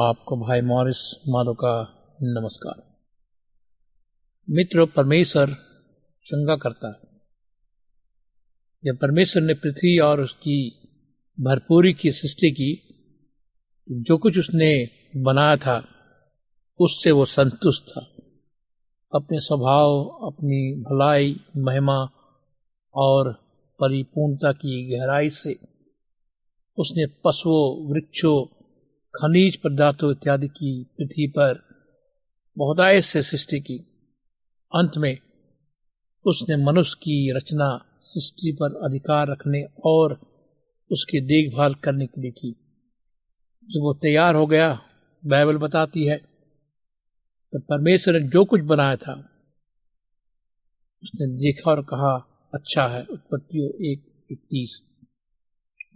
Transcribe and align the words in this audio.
आपको 0.00 0.36
भाई 0.36 0.60
मॉरिस 0.60 1.24
माधो 1.28 1.54
का 1.54 2.02
नमस्कार। 2.22 2.96
मित्र, 4.50 4.86
परमेश्वर 4.86 5.46
चंगा 6.26 6.56
करता 6.56 6.88
है। 6.88 7.20
जब 8.84 8.98
परमेश्वर 8.98 9.42
ने 9.42 9.54
पृथ्वी 9.54 9.98
और 9.98 10.20
उसकी 10.20 10.88
भरपूरी 11.40 11.92
की 11.92 12.12
सृष्टि 12.12 12.50
की 12.50 12.82
जो 13.90 14.18
कुछ 14.18 14.38
उसने 14.38 14.88
बनाया 15.16 15.56
था, 15.56 15.88
उससे 16.80 17.10
वो 17.10 17.24
संतुष्ट 17.24 17.88
था। 17.88 18.12
अपने 19.14 19.40
स्वभाव, 19.40 20.04
अपनी 20.04 20.74
भलाई, 20.74 21.40
महिमा 21.56 22.10
और 22.94 23.32
परिपूर्णता 23.80 24.52
की 24.52 24.96
गहराई 24.96 25.30
से 25.30 25.58
उसने 26.78 27.06
पशुओं, 27.06 27.92
वृक्षों 27.92 28.55
खनिज 29.16 29.56
पदार्थों 29.56 30.10
इत्यादि 30.12 30.48
की 30.48 30.72
पृथ्वी 30.98 31.26
पर 31.28 31.60
बहुतायत 32.56 33.04
से 33.04 33.22
सृष्टि 33.22 33.60
की। 33.60 33.76
अंत 34.72 34.92
में 34.96 35.16
उसने 36.24 36.56
मनुष्य 36.56 36.96
की 36.96 37.16
रचना 37.32 37.68
सृष्टि 38.02 38.52
पर 38.52 38.74
अधिकार 38.84 39.30
रखने 39.30 39.62
और 39.84 40.18
उसकी 40.90 41.20
देखभाल 41.20 41.74
करने 41.74 42.06
के 42.06 42.20
लिए 42.20 42.30
की। 42.30 42.50
जब 43.68 43.80
वो 43.80 43.92
तैयार 43.94 44.34
हो 44.34 44.46
गया, 44.46 44.68
बाइबल 45.22 45.56
बताती 45.58 46.04
है 46.06 46.16
तो 46.16 47.58
परमेश्वर 47.60 48.18
ने 48.20 48.28
जो 48.28 48.44
कुछ 48.44 48.60
बनाया 48.64 48.96
था, 48.96 49.14
उसने 51.02 51.26
देखा 51.36 51.70
और 51.70 51.82
कहा 51.84 52.14
अच्छा 52.52 52.86
है, 52.86 53.02
उत्पत्तियों 53.04 53.68
एक 53.84 54.04
इक्कीस 54.30 54.78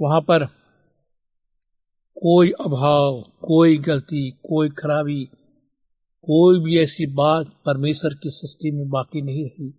वहाँ 0.01 0.21
पर 0.21 0.45
कोई 2.23 2.51
अभाव, 2.51 3.21
कोई 3.23 3.79
गलती, 3.79 4.31
कोई 4.31 4.69
खराबी, 4.69 5.25
कोई 6.23 6.65
भी 6.65 6.79
ऐसी 6.79 7.07
बात 7.07 7.47
परमेश्वर 7.67 8.15
की 8.15 8.31
सृष्टि 8.31 8.71
में 8.71 8.89
बाकी 8.89 9.23
नहीं 9.23 9.45
रही, 9.45 9.75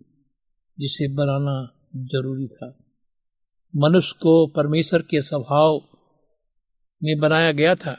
जिसे 0.78 1.08
बनाना 1.08 1.74
ज़रूरी 1.96 2.48
था। 2.48 2.78
मनुष्य 3.76 4.14
को 4.22 4.46
परमेश्वर 4.46 5.02
के 5.02 5.22
स्वभाव 5.22 5.82
में 7.04 7.20
बनाया 7.20 7.52
गया 7.52 7.74
था। 7.74 7.98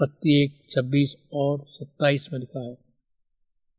पत्ती 0.00 0.44
एक, 0.44 0.62
छब्बीस 0.70 1.14
और 1.32 1.64
सत्ताईस 1.68 2.26
में 2.32 2.40
लिखा 2.40 2.60
है, 2.60 2.78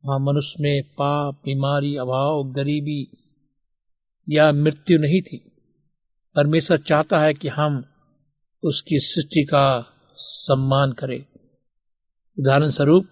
वहाँ 0.04 0.18
मनुष्य 0.18 0.56
में 0.60 0.82
पाप, 0.82 1.34
बीमारी, 1.44 1.96
अभाव, 1.96 2.52
गरीबी 2.52 3.08
या 4.28 4.52
मृत्यु 4.52 4.98
नहीं 4.98 5.22
थी। 5.22 5.52
परमेश्वर 6.36 6.78
चाहता 6.78 7.20
है 7.20 7.34
कि 7.34 7.48
हम 7.48 7.84
उसकी 8.62 8.98
सृष्टि 8.98 9.44
का 9.44 9.92
सम्मान 10.16 10.92
करे। 10.92 11.26
उदाहरण 12.38 12.70
स्वरूप 12.70 13.06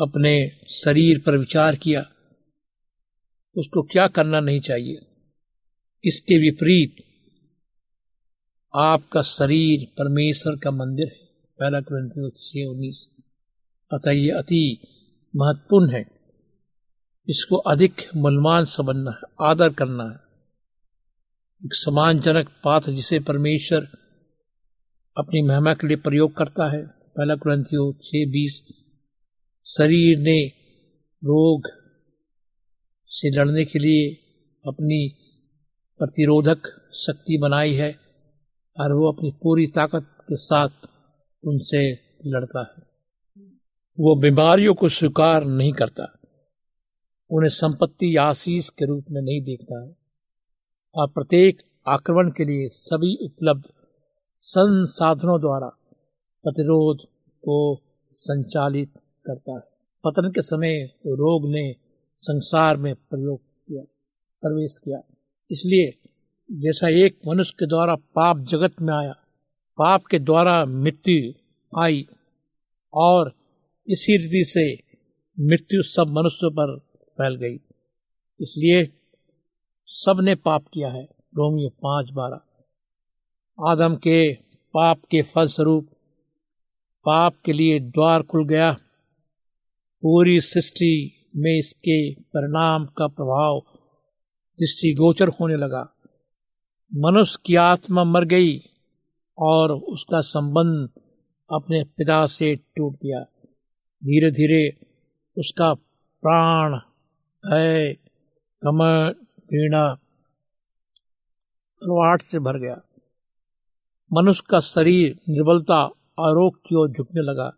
अपने 0.00 0.60
शरीर 0.72 1.18
पर 1.18 1.36
विचार 1.36 1.76
किया, 1.76 2.00
उसको 3.56 3.82
क्या 3.82 4.06
करना 4.06 4.40
नहीं 4.40 4.60
चाहिए? 4.60 4.98
इसके 6.04 6.38
विपरीत, 6.38 6.96
आपका 8.74 9.22
शरीर 9.22 9.84
परमेश्वर 9.98 10.56
का 10.56 10.70
मंदिर 10.70 11.06
है। 11.06 11.28
पहला 11.60 11.80
क्रंथियों 11.80 12.30
छह 12.30 12.70
उन्नीस। 12.70 13.08
अतः 13.92 14.10
ये 14.10 14.30
अति 14.30 14.78
महत्वपूर्ण 15.36 15.90
है। 15.90 16.06
इसको 17.28 17.56
अधिक 17.56 17.96
मूल्यमान 18.16 18.64
समझना 18.64 19.10
है, 19.10 19.34
आदर 19.40 19.72
करना 19.72 20.04
है। 20.04 20.16
एक 21.64 21.74
सम्मानजनक 21.74 22.48
पात्र 22.64 22.92
जिसे 22.92 23.20
परमेश्वर 23.20 23.88
अपनी 25.18 25.42
महिमा 25.42 25.74
के 25.74 25.86
लिए 25.86 25.96
प्रयोग 25.96 26.36
करता 26.36 26.70
है। 26.70 26.86
पहला 26.86 27.34
क्रंथियों 27.34 27.92
छह 27.92 28.30
बीस। 28.30 28.62
शरीर 29.66 30.18
ने 30.18 30.46
रोग 31.24 31.62
से 33.06 33.30
लड़ने 33.30 33.64
के 33.64 33.78
लिए 33.78 34.12
अपनी 34.66 35.08
प्रतिरोधक 35.98 36.90
शक्ति 36.94 37.38
बनाई 37.38 37.74
है 37.74 37.98
और 38.80 38.92
वो 38.92 39.12
अपनी 39.12 39.30
पूरी 39.42 39.66
ताकत 39.66 40.06
के 40.20 40.36
साथ 40.36 40.68
उनसे 41.44 41.92
लड़ता 42.26 42.74
है। 42.76 42.82
वो 44.00 44.16
बीमारियों 44.16 44.74
को 44.74 44.88
स्वीकार 44.88 45.44
नहीं 45.44 45.72
करता। 45.72 46.18
उन्हें 47.30 47.48
संपत्ति 47.48 48.16
या 48.16 48.22
आशीष 48.22 48.68
के 48.68 48.86
रूप 48.86 49.04
में 49.10 49.22
नहीं 49.22 49.42
देखता 49.42 49.84
है। 49.84 49.96
और 50.94 51.08
प्रत्येक 51.08 51.62
आक्रमण 51.88 52.30
के 52.30 52.44
लिए 52.44 52.68
सभी 52.68 53.18
उपलब्ध 53.22 53.64
संसाधनों 54.40 55.40
द्वारा 55.40 55.68
प्रतिरोध 56.42 56.98
को 57.44 57.80
संचालित 58.10 58.90
करता 59.26 59.52
है। 59.52 59.60
पतन 60.04 60.30
के 60.30 60.42
समय 60.42 60.84
रोग 61.06 61.50
ने 61.50 61.76
संसार 62.18 62.76
में 62.76 62.94
प्रयोग 62.94 63.40
किया, 63.40 63.82
प्रवेश 64.42 64.78
किया। 64.84 64.98
इसलिए 65.50 66.08
जैसा 66.52 66.88
एक 66.88 67.18
मनुष्य 67.28 67.52
के 67.58 67.66
द्वारा 67.66 67.94
पाप 67.94 68.38
जगत 68.38 68.72
में 68.82 68.94
आया, 68.94 69.12
पाप 69.78 70.04
के 70.04 70.18
द्वारा 70.18 70.64
मृत्यु 70.64 71.32
आई 71.78 72.08
और 72.94 73.32
इसी 73.88 74.16
रीति 74.16 74.44
से 74.44 74.76
मृत्यु 75.40 75.82
सब 75.82 76.06
मनुष्यों 76.08 76.50
पर 76.50 76.78
फैल 77.08 77.34
गई। 77.34 77.54
इसलिए 78.40 78.92
सबने 79.86 80.34
पाप 80.34 80.64
किया 80.74 80.88
है। 80.88 81.04
रोमियो 81.36 81.68
पाँच 81.68 82.10
बारह। 82.10 82.40
आदम 83.66 83.96
के 83.96 84.34
पाप 84.74 84.98
के 85.10 85.22
फलस्वरूप 85.22 85.86
पाप 87.04 87.34
के 87.44 87.52
लिए 87.52 87.80
द्वार 87.80 88.22
खुल 88.22 88.44
गया। 88.44 88.72
पूरी 90.02 90.40
सृष्टि 90.40 91.24
में 91.36 91.58
इसके 91.58 92.14
परिणाम 92.14 92.86
का 92.86 93.06
प्रभाव 93.06 93.62
दृष्टिगोचर 94.60 95.28
होने 95.28 95.56
लगा। 95.56 95.94
मनुष्य 96.94 97.38
की 97.46 97.54
आत्मा 97.54 98.04
मर 98.04 98.24
गई 98.24 98.60
और 99.38 99.72
उसका 99.72 100.20
संबंध 100.20 100.88
अपने 101.52 101.84
पिता 101.84 102.26
से 102.26 102.56
टूट 102.56 102.92
गया। 102.92 103.20
धीरे 104.04 104.30
धीरे 104.30 104.86
उसका 105.38 105.74
प्राण, 106.22 106.72
भय, 107.46 107.96
कमर, 108.62 109.10
घृणा 109.40 109.98
से 112.22 112.38
भर 112.38 112.58
गया। 112.58 112.82
मनुष्य 114.12 114.42
का 114.50 114.60
शरीर 114.60 115.18
निर्बलता 115.28 115.82
आरोग 116.20 116.56
की 116.56 116.74
ओर 116.74 116.90
झुकने 116.90 117.22
लगा। 117.22 117.56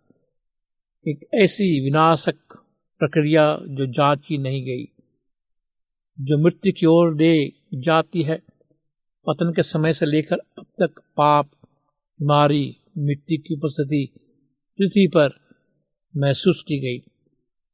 एक 1.09 1.27
ऐसी 1.35 1.85
विनाशक 1.85 2.35
प्रक्रिया 2.99 3.59
जो 3.63 3.87
जांची 3.87 4.39
नहीं 4.39 4.65
गई, 4.65 4.85
जो 6.21 6.39
मृत्यु 6.39 6.73
की 6.73 6.87
ओर 6.87 7.15
ले 7.15 7.49
जाती 7.75 8.23
है, 8.23 8.43
पतन 9.27 9.53
के 9.57 9.63
समय 9.63 9.93
से 9.93 10.07
लेकर 10.07 10.37
अब 10.37 10.67
तक 10.79 11.01
पाप, 11.17 11.47
बीमारी, 11.47 12.77
मिट्टी 12.99 13.37
की 13.37 13.55
उपस्थिति, 13.55 14.13
पृथ्वी 14.79 15.07
पर 15.07 15.31
महसूस 16.17 16.65
की 16.69 16.81
गई। 16.81 17.05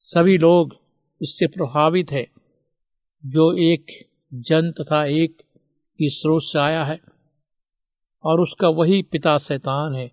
सभी 0.00 0.38
लोग 0.38 0.76
इससे 1.22 1.46
प्रभावित 1.46 2.10
है। 2.10 2.26
जो 3.26 3.52
एक 3.52 3.86
जन 4.34 4.70
तथा 4.70 5.04
एक 5.04 5.42
की 5.98 6.10
स्रोत 6.10 6.42
से 6.42 6.58
आया 6.58 6.84
है 6.84 7.17
और 8.24 8.40
उसका 8.40 8.68
वही 8.68 9.02
पिता 9.02 9.38
शैतान 9.38 9.94
है। 9.94 10.06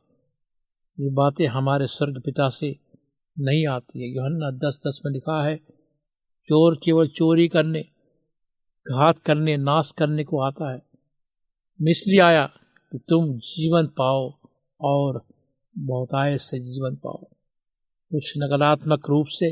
ये 1.00 1.10
बातें 1.10 1.48
हमारे 1.48 1.88
स्वर्ग 1.88 2.22
पिता 2.26 2.50
से 2.50 2.76
नहीं 3.40 3.68
आती 3.68 4.02
है। 4.02 4.16
योहन्ना 4.16 4.52
दस 4.52 4.80
दस 4.88 5.02
में 5.06 5.14
लिखा 5.14 5.44
है, 5.44 5.56
चोर 6.48 6.76
केवल 6.76 7.08
चोरी 7.08 7.48
करने, 7.48 7.82
घात 8.88 9.20
करने, 9.20 9.58
नाश 9.58 9.92
करने 9.92 10.24
को 10.24 10.42
आता 10.42 10.74
है। 10.74 10.82
मिस्री 11.82 12.20
आया 12.20 12.50
कि 12.92 12.98
तुम 12.98 13.38
जीवन 13.38 13.88
पाओ 13.88 14.34
और 14.82 15.26
बहुतायत 15.78 16.40
से 16.40 16.60
जीवन 16.60 16.96
पाओ। 16.96 17.24
कुछ 18.12 18.34
नकारात्मक 18.38 19.10
रूप 19.10 19.26
से 19.30 19.50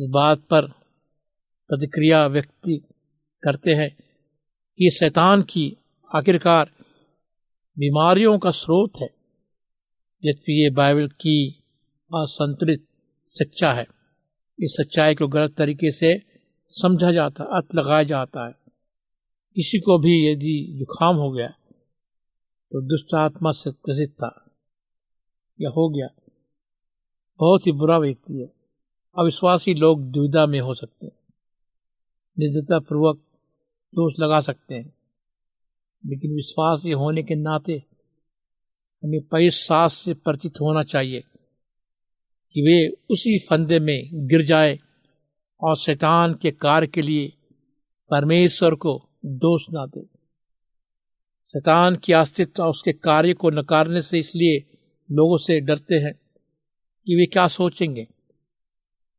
इस 0.00 0.06
बात 0.10 0.38
पर 0.38 0.66
प्रतिक्रिया 1.68 2.26
व्यक्ति 2.26 2.88
करते 3.42 3.74
हैं 3.74 3.96
कि 4.78 4.90
शैतान 4.90 5.42
की 5.42 5.76
आखिरकार 6.14 6.70
बीमारियों 7.78 8.38
का 8.38 8.50
स्रोत 8.50 8.92
है 8.96 9.08
जबकि 10.24 10.64
ये 10.64 10.70
बाइबल 10.70 11.08
की 11.08 11.64
असंतुलित 12.14 12.86
शिक्षा 13.28 13.72
है। 13.72 13.86
इस 14.60 14.76
सच्चाई 14.80 15.14
को 15.14 15.28
गलत 15.28 15.54
तरीके 15.58 15.90
से 15.92 16.22
समझा 16.68 17.12
जाता, 17.12 17.44
अर्थ 17.44 17.74
लगाया 17.74 18.02
जाता 18.02 18.46
है। 18.46 18.54
किसी 19.56 19.78
को 19.80 19.98
भी 19.98 20.32
यदि 20.32 20.76
जुकाम 20.78 21.16
हो 21.16 21.30
गया 21.32 21.48
तो 22.72 22.80
दुष्ट 22.80 23.14
आत्मा 23.14 23.52
से 23.52 23.70
ग्रसित 23.70 24.10
था, 24.10 24.56
या 25.60 25.70
हो 25.70 25.88
गया। 25.88 26.08
बहुत 27.40 27.66
ही 27.66 27.72
बुरा 27.72 27.98
व्यक्ति 27.98 28.40
है। 28.40 28.52
अविश्वासी 29.18 29.74
लोग 29.74 30.10
दुविधा 30.10 30.46
में 30.46 30.60
हो 30.60 30.74
सकते 30.74 31.06
हैं। 31.06 31.18
निर्दयता 32.38 32.78
पूर्वक 32.78 33.16
दोष 33.94 34.12
लगा 34.20 34.40
सकते 34.40 34.74
हैं। 34.74 34.92
लेकिन 36.06 36.34
विश्वासी 36.34 36.90
होने 36.90 37.22
के 37.22 37.34
नाते 37.34 37.82
हमें 39.04 39.20
पैसास 39.20 39.94
से 39.94 40.14
परिचित 40.14 40.52
होना 40.60 40.82
चाहिए 40.82 41.20
कि 42.52 42.62
वे 42.62 43.04
उसी 43.10 43.38
फंदे 43.38 43.78
में 43.78 44.10
गिर 44.14 44.46
जाए 44.46 44.78
और 45.60 45.76
शैतान 45.76 46.34
के 46.34 46.50
कार्य 46.50 46.86
के 46.86 47.02
लिए 47.02 47.32
परमेश्वर 48.10 48.74
को 48.74 49.08
दोष 49.24 49.62
ना 49.70 49.86
दे। 49.86 50.04
शैतान 51.52 51.96
की 51.96 52.12
अस्तित्व 52.12 52.62
और 52.62 52.68
उसके 52.68 52.92
कार्य 52.92 53.34
को 53.34 53.50
नकारने 53.50 54.02
से 54.02 54.18
इसलिए 54.18 54.78
लोगों 55.10 55.38
से 55.38 55.60
डरते 55.60 55.94
हैं 55.94 56.14
कि 57.06 57.16
वे 57.16 57.26
क्या 57.26 57.48
सोचेंगे 57.48 58.04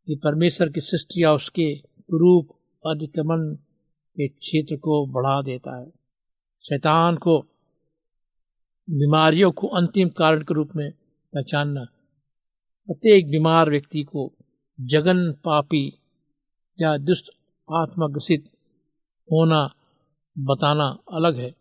कि 0.07 0.15
परमेश्वर 0.23 0.69
की 0.69 0.81
सृष्टि 0.81 1.23
या 1.23 1.33
उसके 1.33 1.75
रूप 2.13 2.49
अधिक्रमण 2.85 3.55
के 4.17 4.27
क्षेत्र 4.27 4.75
को 4.75 5.05
बढ़ा 5.05 5.41
देता 5.41 5.81
है। 5.81 6.04
शैतान 6.69 7.15
को, 7.15 7.39
बीमारियों 8.89 9.51
को 9.51 9.67
अंतिम 9.67 10.10
कारण 10.10 10.41
के 10.41 10.53
रूप 10.53 10.69
में 10.75 10.91
पहचानना। 11.34 11.84
प्रत्येक 12.88 13.31
बीमार 13.31 13.69
व्यक्ति 13.69 14.03
को 14.03 14.34
जगन 14.81 15.31
पापी 15.31 16.00
या 16.81 16.98
दुष्ट 16.98 17.29
आत्मग्रसित 17.74 18.45
होना, 19.31 19.75
बताना 20.38 20.98
अलग 21.13 21.36
है। 21.36 21.55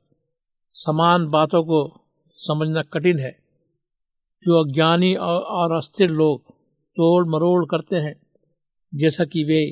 समान 0.73 1.29
बातों 1.29 1.65
को 1.65 2.01
समझना 2.37 2.83
कठिन 2.83 3.19
है। 3.19 3.33
जो 4.43 4.65
अज्ञानी 4.65 5.15
और 5.15 5.73
अस्थिर 5.73 6.11
लोग 6.11 6.55
तोड़ 6.97 7.29
मरोड़ 7.29 7.65
करते 7.65 7.97
हैं, 7.97 8.21
जैसा 8.95 9.25
कि 9.25 9.45
वे 9.45 9.71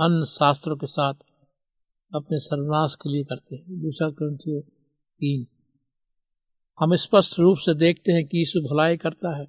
अन्य 0.00 0.26
शास्त्रों 0.26 0.76
के 0.76 0.86
साथ 0.86 1.14
अपने 2.14 2.38
सर्वनाश 2.38 2.94
के 2.94 3.10
लिए 3.10 3.24
करते 3.24 3.56
हैं। 3.56 3.82
दूसरा 3.82 4.08
ग्रंथियों 4.08 4.62
तीन। 5.14 5.46
हम 6.80 6.94
स्पष्ट 6.94 7.38
रूप 7.38 7.58
से 7.58 7.74
देखते 7.74 8.12
हैं 8.12 8.26
कि 8.26 8.38
यीशु 8.38 8.60
भलाई 8.60 8.96
करता 8.96 9.38
है। 9.38 9.44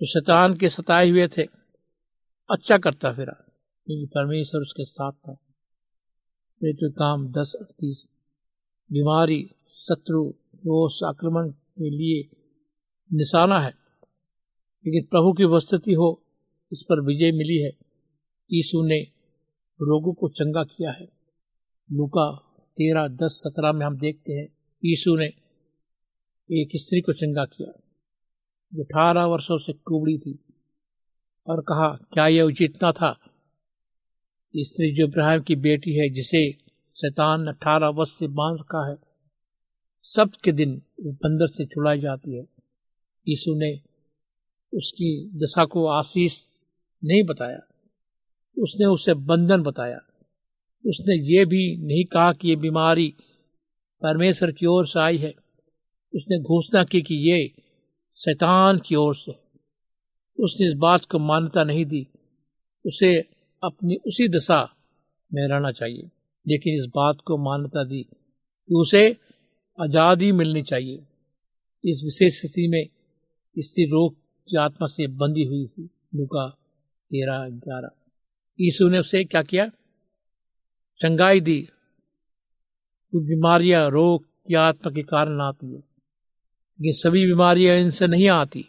जो 0.00 0.06
शैतान 0.06 0.56
के 0.56 0.68
सताए 0.68 1.10
हुए 1.10 1.28
थे 1.28 1.42
अच्छा 2.50 2.78
करता 2.78 3.12
फिरा, 3.12 3.32
क्योंकि 3.86 4.06
परमेश्वर 4.06 4.60
उसके 4.60 4.84
साथ 4.84 5.12
था। 5.12 5.34
तो 6.64 6.90
काम 6.90 7.32
दस 7.32 7.52
अड़तीस। 7.60 8.04
बीमारी, 8.92 9.50
शत्रु 9.74 10.34
दोष 10.56 11.02
आक्रमण 11.02 11.50
के 11.50 11.90
लिए 11.90 12.36
निशाना 13.12 13.60
है। 13.60 13.74
लेकिन 14.86 15.04
प्रभु 15.04 15.32
की 15.32 15.44
उपस्थिति 15.44 15.92
हो, 15.92 16.22
इस 16.72 16.82
पर 16.82 17.00
विजय 17.00 17.32
मिली 17.32 17.56
है। 17.56 17.70
यीशु 18.52 18.82
ने 18.82 19.02
रोगों 19.82 20.12
को 20.12 20.28
चंगा 20.28 20.64
किया 20.64 20.90
है। 20.90 21.12
लुका 21.92 22.49
तेरह, 22.80 23.08
दस, 23.08 23.42
सत्रह 23.46 23.72
में 23.72 23.86
हम 23.86 23.96
देखते 23.98 24.32
हैं, 24.32 24.46
यीशु 24.84 25.16
ने 25.16 25.26
एक 26.50 26.70
स्त्री 26.74 27.00
को 27.00 27.12
चंगा 27.12 27.44
किया, 27.44 27.72
जो 28.74 28.82
अठारह 28.82 29.24
वर्षों 29.24 29.58
से 29.58 29.72
कुबड़ी 29.72 30.18
थी 30.18 30.38
और 31.46 31.60
कहा, 31.60 31.88
क्या 32.12 32.26
यह 32.26 32.42
उचित 32.42 32.84
न 32.84 32.92
था? 32.92 33.12
स्त्री 34.56 34.90
जो 34.92 35.06
इब्राहिम 35.06 35.42
की 35.42 35.56
बेटी 35.56 35.96
है, 35.98 36.08
जिसे 36.10 36.52
शैतान 36.96 37.42
ने 37.42 37.50
अठारह 37.50 37.88
वर्ष 37.88 38.10
से 38.10 38.28
बाँध 38.28 38.58
रखा 38.60 38.88
है, 38.90 38.96
सब 40.04 40.32
के 40.44 40.52
दिन 40.52 40.82
बंदर 41.00 41.46
से 41.46 41.66
छुड़ाई 41.66 42.00
जाती 42.00 42.36
है। 42.36 42.44
यीशु 43.28 43.54
ने 43.54 43.72
उसकी 44.74 45.10
दशा 45.38 45.64
को 45.64 45.86
आशीष 45.86 46.36
नहीं 47.04 47.22
बताया, 47.22 47.60
उसने 48.58 48.86
उसे 48.86 49.14
बंधन 49.14 49.62
बताया। 49.62 50.00
उसने 50.84 51.14
ये 51.26 51.44
भी 51.44 51.76
नहीं 51.76 52.04
कहा 52.04 52.32
कि 52.32 52.48
ये 52.48 52.56
बीमारी 52.56 53.08
परमेश्वर 54.02 54.52
की 54.52 54.66
ओर 54.66 54.86
से 54.86 55.00
आई 55.00 55.18
है। 55.18 55.32
उसने 56.14 56.38
घोषणा 56.38 56.84
की 56.84 57.02
कि 57.02 57.14
ये 57.30 57.52
शैतान 58.18 58.78
की 58.78 58.94
ओर 58.94 59.14
से। 59.16 59.32
उसने 60.38 60.66
इस 60.66 60.72
बात 60.76 61.04
को 61.04 61.18
मान्यता 61.18 61.64
नहीं 61.64 61.84
दी। 61.84 62.06
उसे 62.84 63.14
अपनी 63.62 63.96
उसी 64.06 64.28
दशा 64.28 64.62
में 65.30 65.46
रहना 65.48 65.72
चाहिए, 65.72 66.08
लेकिन 66.46 66.74
इस 66.74 66.86
बात 66.86 67.16
को 67.26 67.36
मान्यता 67.36 67.84
दी 67.84 68.02
कि 68.02 68.74
उसे 68.74 69.16
आज़ादी 69.78 70.30
मिलनी 70.32 70.62
चाहिए। 70.62 70.96
इस 71.84 72.00
विशेष 72.04 72.38
स्थिति 72.38 72.66
में 72.68 72.84
स्त्री 73.56 73.84
रोग 73.84 74.14
की 74.48 74.56
आत्मा 74.56 74.86
से 74.86 75.06
बंधी 75.06 75.44
हुई 75.44 75.66
थी। 75.66 75.88
लुका 76.14 76.48
तेरह 77.10 77.48
ग्यारह। 77.48 77.90
यीशु 78.60 78.88
ने 78.88 78.98
उसे 78.98 79.24
क्या 79.24 79.42
किया? 79.42 79.70
चंगाई 81.02 81.40
दी। 81.40 81.60
कुछ 83.12 83.22
बीमारियाँ 83.22 83.90
रोग 83.90 84.24
की 84.24 84.54
आत्मा 84.54 84.90
के 84.90 85.02
कारण 85.02 85.40
आती 85.40 85.66
है। 85.66 85.78
ये 86.80 86.92
सभी 86.92 87.26
बीमारियाँ 87.26 87.76
इनसे 87.76 88.06
नहीं 88.06 88.28
आती, 88.28 88.62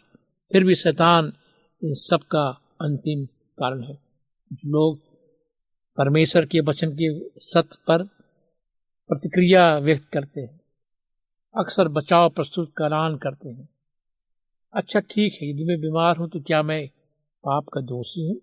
फिर 0.52 0.64
भी 0.64 0.74
शैतान 0.74 1.32
इन 1.84 1.94
सब 1.94 2.20
का 2.22 2.60
अंतिम 2.82 3.26
कारण 3.58 3.82
है। 3.82 3.94
जो 4.52 4.70
लोग 4.70 4.98
परमेश्वर 5.96 6.46
के 6.46 6.60
वचन 6.60 6.92
के 6.92 7.28
सत्य 7.28 7.76
पर 7.88 8.04
प्रतिक्रिया 9.08 9.78
व्यक्त 9.78 10.08
करते 10.12 10.40
हैं, 10.40 10.60
अक्सर 11.58 11.88
बचाव 11.88 12.30
प्रस्तुत 12.30 12.72
का 12.76 13.16
करते 13.16 13.48
हैं। 13.48 13.68
अच्छा 14.74 15.00
ठीक 15.00 15.38
है, 15.42 15.50
यदि 15.50 15.64
मैं 15.64 15.80
बीमार 15.80 16.16
हूँ 16.16 16.28
तो 16.28 16.40
क्या 16.40 16.62
मैं 16.62 16.88
पाप 17.44 17.64
का 17.68 17.80
दोषी 17.80 18.28
हूँ? 18.28 18.40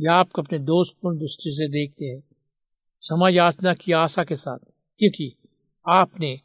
या 0.00 0.14
आपको 0.14 0.42
अपने 0.42 0.58
दोषपूर्ण 0.58 1.18
दृष्टि 1.18 1.50
से 1.50 1.68
देखते 1.68 2.04
हैं? 2.04 2.35
क्षमा 3.06 3.28
याचना 3.28 3.74
की 3.74 3.92
आशा 3.92 4.24
के 4.24 4.36
साथ 4.36 4.58
क्योंकि 4.98 5.36
आपने 5.88 6.40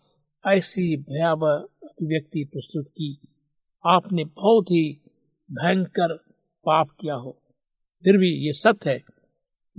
ऐसी 0.47 0.97
भयावह 0.97 1.49
अभिव्यक्ति 1.83 2.43
प्रस्तुत 2.43 2.87
की। 2.87 3.19
आपने 3.85 4.23
बहुत 4.23 4.65
ही 4.65 5.01
भयंकर 5.51 6.17
पाप 6.65 6.89
किया 6.89 7.13
हो। 7.13 7.41
फिर 8.03 8.17
भी 8.17 8.47
ये 8.47 8.53
सत्य 8.53 8.89
है 8.89 9.03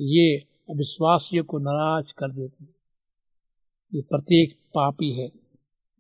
ये 0.01 0.37
अविश्वासियों 0.71 1.45
को 1.45 1.59
नाराज़ 1.59 2.07
कर 2.19 2.31
देती 2.31 2.65
है। 2.65 2.75
ये 3.95 4.03
प्रत्येक 4.03 4.55
पापी 4.75 5.11
है। 5.11 5.29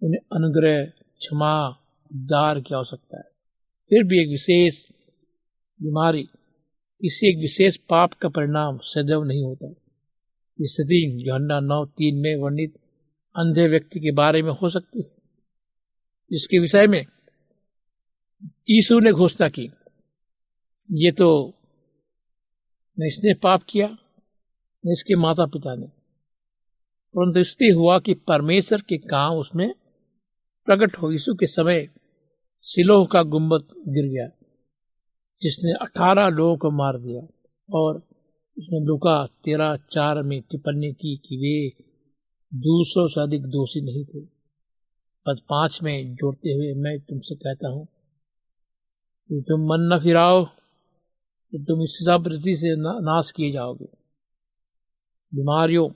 उन्हें 0.03 0.21
अनुग्रह, 0.33 0.85
क्षमा, 0.87 1.69
उद्धार 2.13 2.61
की 2.61 2.75
आवश्यकता 2.75 3.17
है। 3.17 3.31
फिर 3.89 4.05
भी 4.05 4.23
एक 4.23 4.29
विशेष 4.29 4.83
बीमारी, 5.83 6.23
किसी 7.01 7.29
एक 7.29 7.37
विशेष 7.37 7.77
पाप 7.77 8.13
का 8.13 8.29
परिणाम 8.29 8.79
सदैव 8.83 9.25
नहीं 9.25 9.45
होता। 9.45 9.75
स्थिति 10.61 11.25
जोहन्ना 11.27 11.61
नौ 11.61 11.87
तीन 11.87 12.17
में 12.17 12.37
वर्णित 12.37 12.75
अंधे 13.37 13.69
व्यक्ति 13.69 14.01
के 14.01 14.13
बारे 14.13 14.43
में 14.43 14.53
हो 14.53 14.71
सकती 14.71 14.99
है। 14.99 15.11
जिसके 16.31 16.59
विषय 16.59 16.87
में 16.87 17.07
यीशु 18.45 19.01
ने 19.01 19.13
घोषणा 19.13 19.49
की। 19.49 19.71
ये 20.93 21.13
तो 21.13 21.55
न 23.01 23.07
इसने 23.07 23.35
पाप 23.35 23.63
किया, 23.63 23.89
न 24.87 24.91
इसके 24.91 25.17
माता 25.17 25.47
पिता 25.47 25.75
ने। 25.75 25.87
परंतु 27.15 27.41
इसलिए 27.41 27.73
हुआ 27.73 27.99
कि 27.99 28.15
परमेश्वर 28.15 28.81
के 28.81 28.99
काम 28.99 29.35
उसमें 29.35 29.75
प्रकट 30.67 30.97
हो। 30.97 31.13
यीशु 31.13 31.35
के 31.35 31.47
समय 31.47 31.89
सिलोह 32.61 33.09
का 33.13 33.23
गुंबद 33.23 33.63
गिर 33.89 34.05
गया, 34.05 34.29
जिसने 35.43 35.73
अठारह 35.73 36.29
लोगों 36.29 36.57
को 36.57 36.71
मार 36.71 36.99
दिया 36.99 37.23
और 37.75 38.12
उसने 38.57 38.81
लुका 38.81 39.25
तेरह 39.45 39.77
चार 39.93 40.23
में 40.23 40.41
टिप्पणी 40.41 40.93
की 40.93 41.17
कि 41.17 41.37
वे 41.37 41.85
दूसरों 42.53 43.07
से 43.09 43.21
अधिक 43.21 43.47
दोषी 43.47 43.81
नहीं 43.81 44.05
थे। 44.05 44.21
पद 45.27 45.41
पाँच 45.51 45.79
में 45.83 46.15
जोड़ते 46.15 46.53
हुए 46.53 46.73
मैं 46.75 46.99
तुमसे 47.01 47.35
कहता 47.35 47.69
हूँ 47.69 47.85
कि 49.31 49.41
तुम 49.49 49.67
मन 49.67 49.89
न 49.93 49.99
फिराओ 50.03 50.45
तो 50.45 51.59
तुम 51.59 51.83
इस 51.83 51.99
वृद्धि 52.09 52.55
से 52.57 52.75
ना, 52.77 52.93
नाश 53.01 53.31
किए 53.31 53.53
जाओगे। 53.53 53.89
बीमारियों 55.33 55.89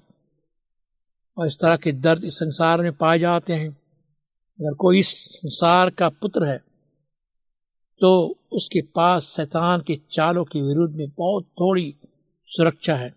और 1.36 1.46
इस 1.46 1.58
तरह 1.60 1.76
के 1.76 1.92
दर्द 1.92 2.24
इस 2.24 2.34
संसार 2.34 2.82
में 2.82 2.92
पाए 2.92 3.18
जाते 3.18 3.52
हैं। 3.52 3.68
अगर 3.68 4.74
कोई 4.74 4.98
इस 4.98 5.08
संसार 5.32 5.90
का 5.90 6.08
पुत्र 6.10 6.48
है 6.48 6.58
तो 8.00 8.10
उसके 8.52 8.80
पास 8.94 9.24
शैतान 9.26 9.80
के 9.80 9.96
चालों 10.12 10.44
के 10.44 10.62
विरुद्ध 10.62 10.94
में 10.96 11.08
बहुत 11.08 11.44
थोड़ी 11.60 11.94
सुरक्षा 12.46 12.96
है, 12.96 13.10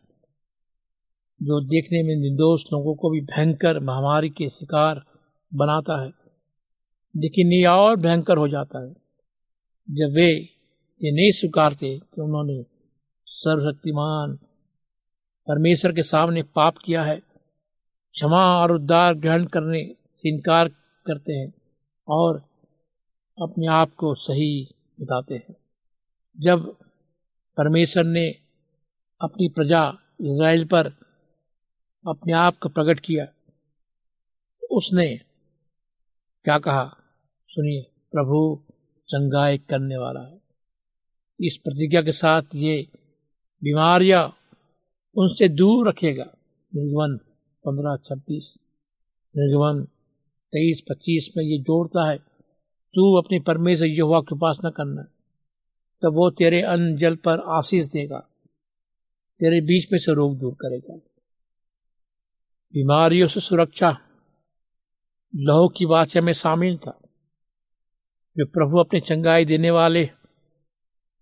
जो 1.41 1.61
देखने 1.61 2.03
में 2.03 2.15
निर्दोष 2.15 2.63
लोगों 2.73 2.95
को 2.95 3.09
भी 3.09 3.21
भयंकर 3.21 3.79
महामारी 3.79 4.29
के 4.29 4.49
शिकार 4.49 5.05
बनाता 5.53 6.03
है। 6.03 6.11
लेकिन 7.17 7.47
ये 7.47 7.65
और 7.65 7.95
भयंकर 7.95 8.37
हो 8.37 8.47
जाता 8.47 8.85
है, 8.85 8.93
जब 9.89 10.13
वे 10.15 10.29
ये 11.03 11.11
नहीं 11.11 11.31
स्वीकारते 11.31 11.99
कि 11.99 12.21
उन्होंने 12.21 12.65
सर्वशक्तिमान 13.25 14.35
परमेश्वर 15.47 15.91
के 15.91 16.03
सामने 16.03 16.43
पाप 16.43 16.77
किया 16.77 17.03
है, 17.03 17.19
क्षमा 18.13 18.61
और 18.61 18.71
उद्धार 18.71 19.13
ग्रहण 19.13 19.45
करने 19.45 19.95
से 20.15 20.29
इनकार 20.29 20.69
करते 21.05 21.33
हैं 21.33 21.53
और 22.07 22.37
अपने 23.41 23.67
आप 23.67 23.95
को 23.95 24.15
सही 24.15 24.75
बताते 25.01 25.35
हैं। 25.35 25.55
जब 26.39 26.75
परमेश्वर 27.57 28.03
ने 28.03 28.48
अपनी 29.21 29.49
प्रजा 29.49 29.97
इज़राइल 30.21 30.65
पर 30.65 30.87
अपने 32.07 32.33
आप 32.33 32.57
को 32.57 32.69
प्रकट 32.69 32.99
किया। 32.99 33.27
उसने 34.71 35.19
क्या 36.43 36.59
कहा? 36.59 36.97
सुनिए, 37.47 37.81
प्रभु 38.11 38.61
चंगाई 39.09 39.57
करने 39.57 39.97
वाला 39.97 40.19
है। 40.19 40.41
इस 41.41 41.57
प्रतिज्ञा 41.57 42.01
के 42.01 42.11
साथ 42.11 42.41
ये 42.55 42.87
बीमारियाँ 43.63 44.35
उनसे 45.15 45.49
दूर 45.49 45.89
रखेगा। 45.89 46.25
निर्गमन 46.75 47.17
पंद्रह 47.65 47.97
छब्बीस, 47.97 48.57
निर्गमन 49.37 49.83
तेईस 50.51 50.81
पच्चीस 50.89 51.33
में 51.37 51.43
ये 51.43 51.57
जोड़ता 51.57 52.09
है, 52.09 52.17
तू 52.93 53.15
अपनी 53.15 53.39
परमेश्वर 53.39 53.87
यहोवा 53.87 54.21
की 54.21 54.35
उपासना 54.35 54.69
करना, 54.69 55.01
तब 56.01 56.13
वो 56.13 56.29
तेरे 56.29 56.61
अन्न 56.61 56.97
जल 56.97 57.15
पर 57.15 57.39
आशीष 57.39 57.85
देगा। 57.85 58.28
तेरे 59.39 59.61
बीच 59.61 59.91
में 59.91 59.99
से 59.99 60.13
रोग 60.13 60.37
दूर 60.39 60.53
करेगा। 60.53 60.95
बीमारियों 62.73 63.27
से 63.27 63.39
सुरक्षा 63.39 63.89
लहू 65.35 65.67
की 65.67 65.85
वाचा 65.85 66.21
में 66.21 66.33
शामिल 66.33 66.77
था। 66.77 66.99
जो 68.37 68.45
प्रभु 68.45 68.79
अपने 68.79 68.99
चंगाई 68.99 69.45
देने 69.45 69.71
वाले 69.71 70.05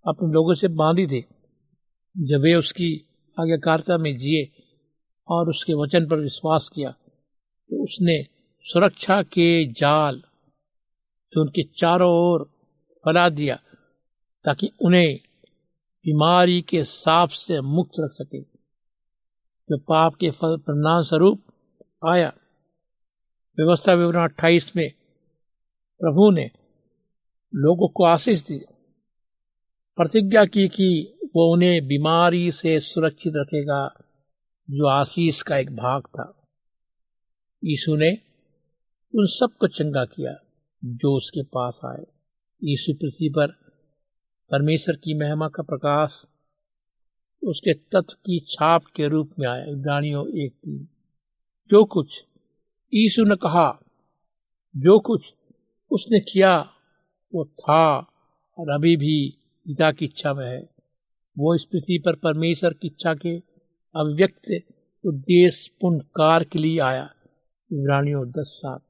अपने 0.06 0.32
लोगों 0.34 0.54
से 0.54 0.68
बांधी 0.68 1.08
थे, 1.08 1.24
जब 2.18 2.42
वे 2.42 2.56
उसकी 2.56 2.90
आज्ञाकारिता 3.40 3.98
में 3.98 4.18
जिए 4.18 4.50
और 5.28 5.50
उसके 5.50 5.74
वचन 5.74 6.08
पर 6.08 6.20
विश्वास 6.20 6.70
किया 6.74 6.92
तो 7.70 7.84
उसने 7.84 8.26
सुरक्षा 8.66 9.22
के 9.24 9.66
जाल 9.74 10.22
जो 11.34 11.42
उनके 11.42 11.64
चारों 11.64 12.12
ओर 12.12 12.44
फैला 13.06 13.30
दिया, 13.30 13.56
ताकि 14.46 14.72
उन्हें 14.82 15.20
बीमारी 16.08 16.62
के 16.62 16.84
साफ़ 16.84 17.32
से 17.32 17.62
मुक्त 17.62 17.92
रख 18.00 18.12
सके। 18.12 18.42
जो 19.70 19.78
पाप 19.78 20.16
के 20.16 20.32
फल 20.32 20.58
परिणाम 20.58 21.04
स्वरूप 21.04 21.42
आया। 22.08 22.34
व्यवस्था 23.60 23.94
विवरण 23.94 24.24
अट्ठाईस 24.24 24.76
में 24.76 24.92
प्रभु 26.00 26.32
ने 26.32 26.52
लोगों 27.56 27.88
को 27.88 28.04
आशीष 28.04 28.44
दी 28.44 28.58
प्रतिज्ञा 29.96 30.46
की 30.46 30.68
कि 30.68 31.20
वो 31.24 31.54
उन्हें 31.54 31.88
बीमारी 31.88 32.52
से 32.52 32.80
सुरक्षित 32.80 33.34
रखेगा, 33.36 34.04
जो 34.70 34.88
आशीष 34.88 35.42
का 35.42 35.58
एक 35.58 35.76
भाग 35.76 36.02
था। 36.02 36.48
यीशु 37.64 37.96
ने 37.96 38.12
उन 39.16 39.26
सबको 39.26 39.68
चंगा 39.68 40.06
किया, 40.06 40.36
जो 40.86 41.18
उसके 41.18 41.44
पास 41.44 41.80
आए। 41.86 42.06
यीशु 42.64 42.94
पृथ्वी 42.94 43.30
पर 43.30 43.67
परमेश्वर 44.52 44.96
की 44.96 45.14
महिमा 45.14 45.48
का 45.48 45.64
प्रकाश 45.64 46.28
उसके 47.44 47.74
तत्व 47.74 48.14
की 48.14 48.40
छाप 48.40 48.86
के 48.86 49.08
रूप 49.08 49.32
में 49.40 49.48
आया। 49.48 49.66
इब्रानियों 49.66 50.28
एक 50.40 50.52
तीन। 50.52 50.88
जो 51.70 51.86
कुछ 51.86 52.26
यीशु 52.94 53.24
ने 53.24 53.36
कहा, 53.36 53.80
जो 54.78 55.00
कुछ 55.00 55.34
उसने 55.92 56.20
किया, 56.20 56.70
वो 57.34 57.46
था 57.46 57.98
और 58.58 58.70
अभी 58.70 58.98
भी 58.98 59.30
पिता 59.66 59.92
की 59.92 60.06
इच्छा 60.06 60.34
में 60.34 60.48
है। 60.48 60.70
वो 61.40 61.56
इस 61.56 61.64
पृथ्वी 61.64 62.00
पर 62.00 62.16
परमेश्वर 62.16 62.74
की 62.74 62.88
इच्छा 62.88 63.14
के 63.14 63.38
अव्यक्त 63.96 64.64
उद्देश्य 65.06 65.72
पूर्ण 65.82 66.00
कार 66.00 66.44
के 66.44 66.60
लिए 66.60 66.80
आया। 66.80 67.14
इब्रानियों 67.74 68.30
दस 68.30 68.62
सात। 68.64 68.82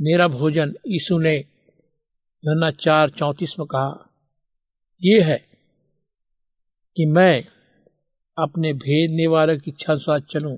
मेरा 0.00 0.28
भोजन 0.28 0.74
यीशु 0.86 1.18
ने 1.18 1.40
धन्ना 2.46 2.70
चार 2.70 3.10
चौंतीस 3.10 3.54
में 3.58 3.68
कहा 3.68 4.06
ये 5.00 5.20
है 5.22 5.36
कि 6.96 7.04
मैं 7.06 7.44
अपने 8.36 8.72
भेद 8.72 9.10
निवारक 9.10 9.60
की 9.60 9.70
इच्छा 9.70 9.92
अनुसार 9.92 10.20
चलूँ 10.30 10.56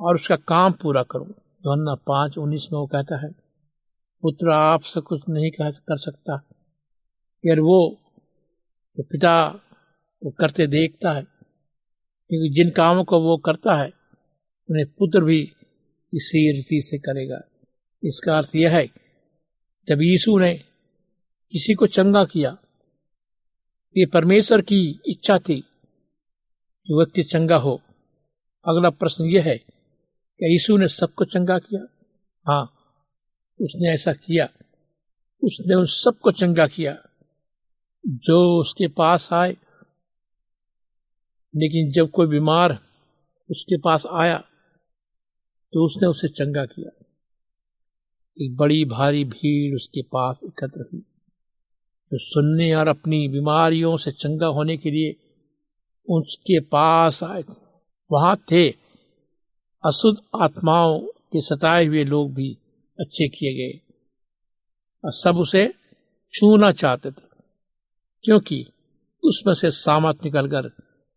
और 0.00 0.14
उसका 0.14 0.36
काम 0.36 0.72
पूरा 0.72 1.02
करूँ। 1.02 1.26
धन्ना 1.64 1.94
पाँच 2.06 2.38
उन्नीस 2.38 2.68
वो 2.72 2.86
कहता 2.86 3.20
है, 3.24 3.30
पुत्र 4.22 4.50
आपसे 4.50 5.00
कुछ 5.00 5.22
नहीं 5.28 5.50
कह 5.50 5.70
कर 5.70 5.98
सकता 5.98 6.40
यार 7.44 7.60
वो 7.60 7.80
तो 8.98 9.02
पिता 9.02 9.34
वो 10.22 10.30
करते 10.30 10.66
देखता 10.66 11.12
है, 11.12 11.22
क्योंकि 11.22 12.54
जिन 12.54 12.70
कामों 12.70 13.04
को 13.04 13.20
वो 13.20 13.36
करता 13.36 13.76
है, 13.76 13.90
उन्हें 14.68 14.86
पुत्र 14.88 15.24
भी 15.24 15.40
इसी 16.12 16.50
रीति 16.52 16.80
से 16.82 16.98
करेगा। 17.00 17.40
इसका 18.02 18.38
अर्थ 18.38 18.56
यह 18.56 18.76
है, 18.76 18.86
जब 19.88 20.02
यीशु 20.02 20.38
ने 20.38 20.54
किसी 20.54 21.74
को 21.74 21.86
चंगा 21.88 22.24
किया 22.24 22.56
ये 23.96 24.06
परमेश्वर 24.06 24.60
की 24.60 25.00
इच्छा 25.06 25.38
थी। 25.38 25.60
कि 26.86 26.94
व्यक्ति 26.94 27.22
चंगा 27.22 27.56
हो। 27.56 27.80
अगला 28.68 28.90
प्रश्न 28.90 29.24
यह 29.24 29.42
है 29.42 29.58
कि 29.58 30.52
यीशु 30.52 30.76
ने 30.76 30.88
सबको 30.88 31.24
चंगा 31.24 31.58
किया? 31.58 31.80
हाँ 32.46 32.64
उसने 33.60 33.94
ऐसा 33.94 34.12
किया। 34.12 34.48
उसने 35.44 35.74
उन 35.74 35.86
सबको 35.86 36.32
चंगा 36.32 36.66
किया। 36.66 37.02
जो 38.06 38.60
उसके 38.60 38.88
पास 38.88 39.28
आए, 39.32 39.50
लेकिन 41.56 41.92
जब 41.92 42.10
कोई 42.10 42.26
बीमार 42.26 42.78
उसके 43.50 43.76
पास 43.76 44.02
आया 44.12 44.38
तो 45.72 45.84
उसने 45.84 46.08
उसे 46.08 46.28
चंगा 46.28 46.66
किया। 46.66 47.04
एक 48.42 48.56
बड़ी 48.56 48.84
भारी 48.84 49.24
भीड़ 49.24 49.76
उसके 49.76 50.02
पास 50.02 50.40
एकत्र 50.44 50.88
हुई। 50.92 51.02
जो 52.12 52.18
सुनने 52.18 52.74
और 52.74 52.88
अपनी 52.88 53.28
बीमारियों 53.28 53.96
से 53.96 54.12
चंगा 54.12 54.46
होने 54.46 54.76
के 54.76 54.90
लिए 54.90 55.16
उसके 56.08 56.60
पास 56.60 57.22
आए 57.22 57.42
थे। 57.42 57.54
वहाँ 58.10 58.36
थे। 58.36 58.68
अशुद्ध 59.84 60.18
आत्माओं 60.42 60.98
के 61.00 61.40
सताए 61.40 61.86
हुए 61.86 62.04
लोग 62.04 62.34
भी 62.34 62.58
अच्छे 63.00 63.28
किए 63.28 63.54
गए। 63.54 63.80
और 65.04 65.12
सब 65.12 65.36
उसे 65.36 65.74
छूना 66.32 66.72
चाहते 66.72 67.10
थे, 67.10 67.22
क्योंकि 68.24 68.66
उसमें 69.24 69.54
से 69.54 69.70
सामत 69.70 70.24
निकलकर 70.24 70.70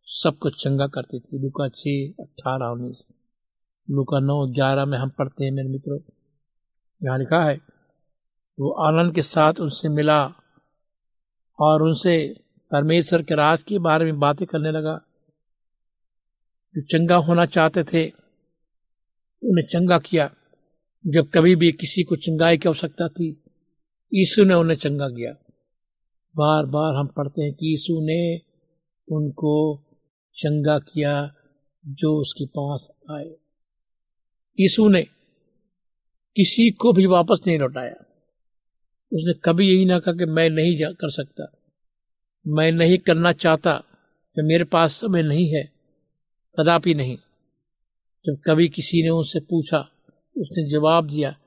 सबको 0.05 0.49
चंगा 0.49 0.87
करती 0.87 1.19
थी। 1.19 1.39
लुका 1.39 1.67
छ, 1.67 1.83
अठारह, 2.19 2.65
उन्नीस। 2.65 3.03
लुका 3.89 4.19
नौ, 4.19 4.47
ग्यारह 4.47 4.85
में 4.85 4.97
हम 4.97 5.09
पढ़ते 5.09 5.45
हैं 5.45 5.51
मेरे 5.51 5.69
मित्रों। 5.69 5.99
यहाँ 7.03 7.19
लिखा 7.19 7.43
है, 7.45 7.61
वो 8.59 8.71
आनंद 8.71 9.15
के 9.15 9.21
साथ 9.21 9.53
उनसे 9.61 9.89
मिला 9.89 10.33
और 11.59 11.81
उनसे 11.81 12.35
परमेश्वर 12.71 13.23
के 13.23 13.35
राज 13.35 13.63
के 13.63 13.79
बारे 13.79 14.05
में 14.05 14.19
बातें 14.19 14.47
करने 14.47 14.71
लगा। 14.71 15.01
जो 16.75 16.81
चंगा 16.81 17.15
होना 17.15 17.45
चाहते 17.45 17.83
थे, 17.83 18.09
उन्हें 19.43 19.67
चंगा 19.67 19.99
किया। 19.99 20.35
जब 21.07 21.29
कभी 21.29 21.55
भी 21.55 21.71
किसी 21.71 22.03
को 22.03 22.15
चंगाई 22.15 22.57
की 22.57 22.69
आवश्यकता 22.69 23.07
थी, 23.07 23.43
यीशु 24.13 24.43
ने 24.43 24.53
उन्हें 24.53 24.77
चंगा 24.77 25.09
किया। 25.09 25.31
बार 26.35 26.65
बार 26.65 26.95
हम 26.95 27.07
पढ़ते 27.07 27.41
हैं 27.41 27.53
कि 27.53 27.71
यीशु 27.71 27.93
ने 28.01 28.41
उनको 29.11 29.83
चंगा 30.35 30.79
किया 30.79 31.35
जो 31.85 32.21
उसके 32.21 32.45
पास 32.45 32.87
आए। 33.11 33.35
यीशु 34.59 34.87
ने 34.87 35.03
किसी 36.35 36.71
को 36.71 36.93
भी 36.93 37.05
वापस 37.05 37.39
नहीं 37.47 37.59
लौटाया। 37.59 38.12
उसने 39.13 39.33
कभी 39.33 39.75
यही 39.75 39.85
ना 39.85 39.99
कहा 39.99 40.13
कि 40.13 40.25
मैं 40.25 40.49
नहीं 40.49 40.77
जा 40.77 40.91
कर 40.91 41.11
सकता। 41.11 41.51
मैं 42.47 42.71
नहीं 42.71 42.97
करना 42.97 43.33
चाहता। 43.33 43.83
कि 44.35 44.41
मेरे 44.41 44.63
पास 44.63 44.91
समय 44.91 45.23
नहीं 45.23 45.53
है, 45.53 45.71
कदापि 46.59 46.93
नहीं। 46.93 47.17
जब 48.25 48.37
कभी 48.45 48.69
किसी 48.69 49.03
ने 49.03 49.09
उनसे 49.09 49.39
पूछा, 49.39 49.79
उसने 50.37 50.69
जवाब 50.69 51.07
दिया, 51.07 51.37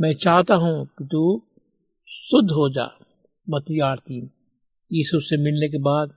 मैं 0.00 0.14
चाहता 0.14 0.54
हूँ 0.54 0.86
कि 0.86 1.08
तू 1.12 1.42
शुद्ध 2.08 2.50
हो 2.50 2.70
जा। 2.70 2.98
मती 3.50 3.80
आरती 3.80 4.30
यीशु 4.92 5.20
से 5.20 5.36
मिलने 5.36 5.68
के 5.68 5.78
बाद 5.78 6.08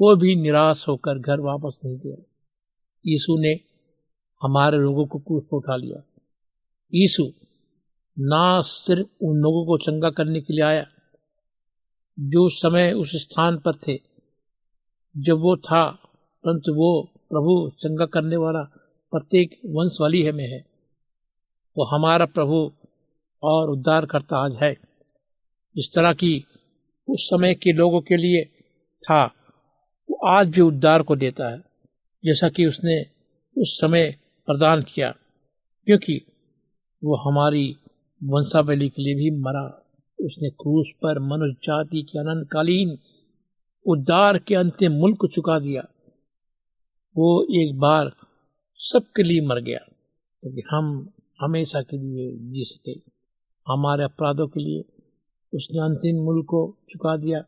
वो 0.00 0.16
भी 0.16 0.36
निराश 0.36 0.84
होकर 0.88 1.18
घर 1.18 1.40
वापस 1.40 1.78
नहीं 1.84 1.98
गया। 1.98 2.16
यीशु 3.06 3.38
ने 3.38 3.60
हमारे 4.42 4.78
लोगों 4.78 5.06
को 5.06 5.18
क्रूस 5.18 5.42
पर 5.42 5.56
उठा 5.56 5.76
लिया। 5.76 6.02
यीशु 6.94 7.32
ना 8.18 8.62
सिर्फ़ 8.62 9.24
उन 9.24 9.36
लोगों 9.36 9.66
को 9.66 9.78
चंगा 9.78 10.10
करने 10.10 10.40
के 10.40 10.52
लिए 10.54 10.64
आया, 10.64 10.86
जो 12.20 12.48
समय 12.48 12.92
उस 12.92 13.12
स्थान 13.12 13.58
पर 13.58 13.76
थे। 13.76 14.00
जब 15.16 15.38
वो 15.38 15.56
था, 15.56 15.90
परंतु 16.44 16.74
वो 16.74 17.08
प्रभु 17.30 17.70
चंगा 17.78 18.06
करने 18.06 18.36
वाला 18.36 18.62
प्रत्येक 19.10 19.60
वंश 19.66 19.98
वाली 20.00 20.22
है 20.22 20.32
में 20.32 20.48
है। 20.48 20.64
वो 21.76 21.84
हमारा 21.84 22.26
प्रभु 22.26 22.72
और 23.42 23.70
उद्धार 23.70 24.06
करता 24.06 24.36
आज 24.36 24.52
है। 24.52 24.76
इस 25.76 25.90
तरह 25.94 26.12
की 26.12 26.46
उस 27.08 27.20
समय 27.20 27.54
के 27.54 27.72
लोगों 27.72 28.00
के 28.00 28.16
लिए 28.16 28.44
था, 29.02 29.24
वो 30.10 30.26
आज 30.26 30.48
भी 30.48 30.60
उद्धार 30.60 31.02
को 31.02 31.16
देता 31.16 31.50
है, 31.50 31.58
जैसा 32.24 32.48
कि 32.48 32.66
उसने 32.66 33.02
उस 33.58 33.80
समय 33.80 34.16
प्रदान 34.46 34.82
किया, 34.82 35.10
क्योंकि 35.86 36.26
वो 37.04 37.16
हमारी 37.16 37.76
वंशावली 38.24 38.88
के 38.88 39.02
लिए 39.02 39.14
भी 39.14 39.30
मरा। 39.30 39.80
उसने 40.20 40.50
क्रूस 40.50 40.86
पर 41.02 41.18
मनुष्य 41.18 41.60
जाति 41.64 42.02
के 42.02 42.18
अनंतकालीन 42.18 42.98
उद्धार 43.86 44.38
के 44.38 44.54
अंतिम 44.54 44.92
मुल्क 44.92 45.16
को 45.16 45.26
चुका 45.26 45.58
दिया। 45.58 45.82
वो 47.16 47.46
एक 47.50 47.78
बार 47.78 48.12
सबके 48.78 49.22
लिए 49.22 49.40
मर 49.40 49.60
गया, 49.60 49.78
क्योंकि 50.42 50.62
हम 50.70 51.10
हमेशा 51.40 51.82
के 51.82 51.98
लिए 51.98 52.36
जी 52.36 52.64
सके। 52.64 52.92
हमारे 53.68 54.04
अपराधों 54.04 54.48
के 54.48 54.60
लिए 54.60 54.84
उसने 55.54 55.80
अंतिम 55.80 56.16
मूल्य 56.22 56.42
को 56.42 56.76
चुका 56.90 57.16
दिया। 57.16 57.44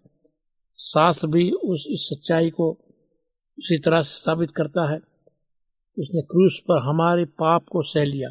शास्त्र 0.79 1.27
भी 1.27 1.51
उस, 1.51 1.87
इस 1.89 2.01
सच्चाई 2.01 2.51
को 2.51 2.71
उसी 3.59 3.79
तरह 3.79 4.03
से 4.03 4.25
साबित 4.25 4.51
करता 4.51 4.93
है। 4.93 4.99
उसने 5.99 6.23
क्रूस 6.23 6.61
पर 6.69 6.79
हमारे 6.79 7.25
पाप 7.25 7.65
को 7.71 7.83
सह 7.83 8.05
लिया। 8.05 8.31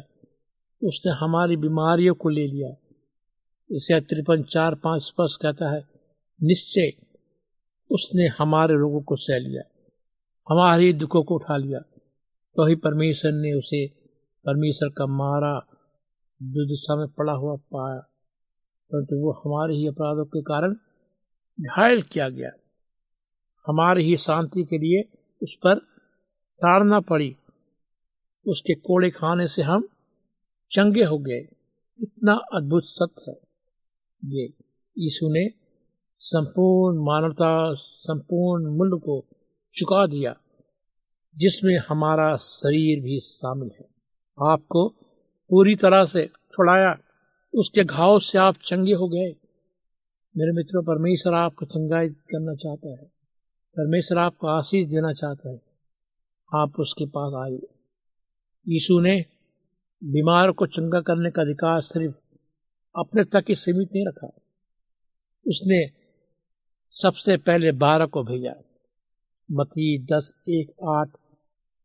उसने 0.82 1.12
हमारी 1.12 1.56
बीमारियों 1.56 2.14
को 2.14 2.28
ले 2.28 2.46
लिया। 2.46 2.70
इसे 3.70 4.00
त्रिपन, 4.00 4.42
चार, 4.42 4.74
पाँच 4.74 5.02
स्पष्ट 5.02 5.40
कहता 5.42 5.70
है, 5.70 5.84
निश्चय 6.40 6.92
उसने 7.90 8.26
हमारे 8.28 8.74
रोगों 8.74 9.00
को 9.02 9.16
सह 9.16 9.38
लिया, 9.38 9.62
हमारे 10.46 10.92
दुखों 10.92 11.22
को 11.22 11.34
उठा 11.34 11.56
लिया। 11.56 11.80
तो 12.56 12.66
ही 12.66 12.74
परमेश्वर 12.74 13.32
ने 13.32 13.52
उसे, 13.52 13.86
परमेश्वर 14.44 14.88
का 14.88 15.06
मारा, 15.06 15.54
दुर्दशा 16.40 16.96
में 16.96 17.06
पड़ा 17.08 17.32
हुआ 17.32 17.56
पाया, 17.56 17.98
परंतु 18.90 19.14
तो 19.14 19.20
वो 19.20 19.32
हमारे 19.32 19.74
ही 19.74 19.86
अपराधों 19.86 20.24
के 20.24 20.42
कारण 20.42 20.74
घायल 21.58 22.02
किया 22.02 22.28
गया। 22.28 22.50
हमारे 23.66 24.02
ही 24.02 24.16
शांति 24.16 24.64
के 24.64 24.78
लिए 24.78 25.02
उस 25.42 25.56
पर 25.64 25.78
ताड़ना 26.60 27.00
पड़ी। 27.00 27.36
उसके 28.46 28.74
कोड़े 28.74 29.10
खाने 29.10 29.48
से 29.48 29.62
हम 29.62 29.88
चंगे 30.70 31.04
हो 31.04 31.18
गए। 31.18 31.48
इतना 32.00 32.32
अद्भुत 32.32 32.84
सत्य 32.84 33.30
है। 33.30 33.40
ये 34.24 34.44
यीशु 34.98 35.28
ने 35.28 35.50
संपूर्ण 36.18 36.98
मानवता, 36.98 37.74
संपूर्ण 37.74 38.66
मूल्य 38.66 38.96
को 38.96 39.24
चुका 39.74 40.06
दिया, 40.06 40.36
जिसमें 41.36 41.78
हमारा 41.88 42.36
शरीर 42.36 43.02
भी 43.02 43.20
शामिल 43.20 43.70
है। 43.78 43.88
आपको 44.42 44.88
पूरी 45.50 45.76
तरह 45.76 46.04
से 46.04 46.26
छुड़ाया, 46.26 46.98
उसके 47.54 47.84
घाव 47.84 48.20
से 48.20 48.38
आप 48.38 48.56
चंगे 48.66 48.92
हो 48.92 49.08
गए। 49.08 49.36
मेरे 50.36 50.52
मित्रों, 50.52 50.82
परमेश्वर 50.82 51.34
आपको 51.34 51.66
चंगाई 51.66 52.08
करना 52.08 52.54
चाहता 52.54 52.88
है। 52.88 53.04
परमेश्वर 53.76 54.18
आपको 54.18 54.46
आशीष 54.46 54.86
देना 54.86 55.12
चाहता 55.12 55.50
है। 55.50 55.62
आप 56.54 56.80
उसके 56.80 57.06
पास 57.06 57.32
आइए। 57.34 57.66
यीशु 58.68 59.00
ने 59.00 59.24
बीमार 60.04 60.50
को 60.50 60.66
चंगा 60.66 61.00
करने 61.00 61.30
का 61.30 61.42
अधिकार 61.42 61.80
सिर्फ़ 61.80 62.14
अपने 62.98 63.24
तक 63.24 63.44
ही 63.48 63.54
सीमित 63.54 63.88
नहीं 63.94 64.06
रखा। 64.06 64.26
उसने 65.48 65.90
सबसे 66.90 67.36
पहले 67.36 67.72
बारह 67.72 68.06
को 68.06 68.22
भेजा। 68.22 68.54
मती 69.52 69.98
दस, 69.98 70.34
एक, 70.48 70.72
आठ, 70.84 71.08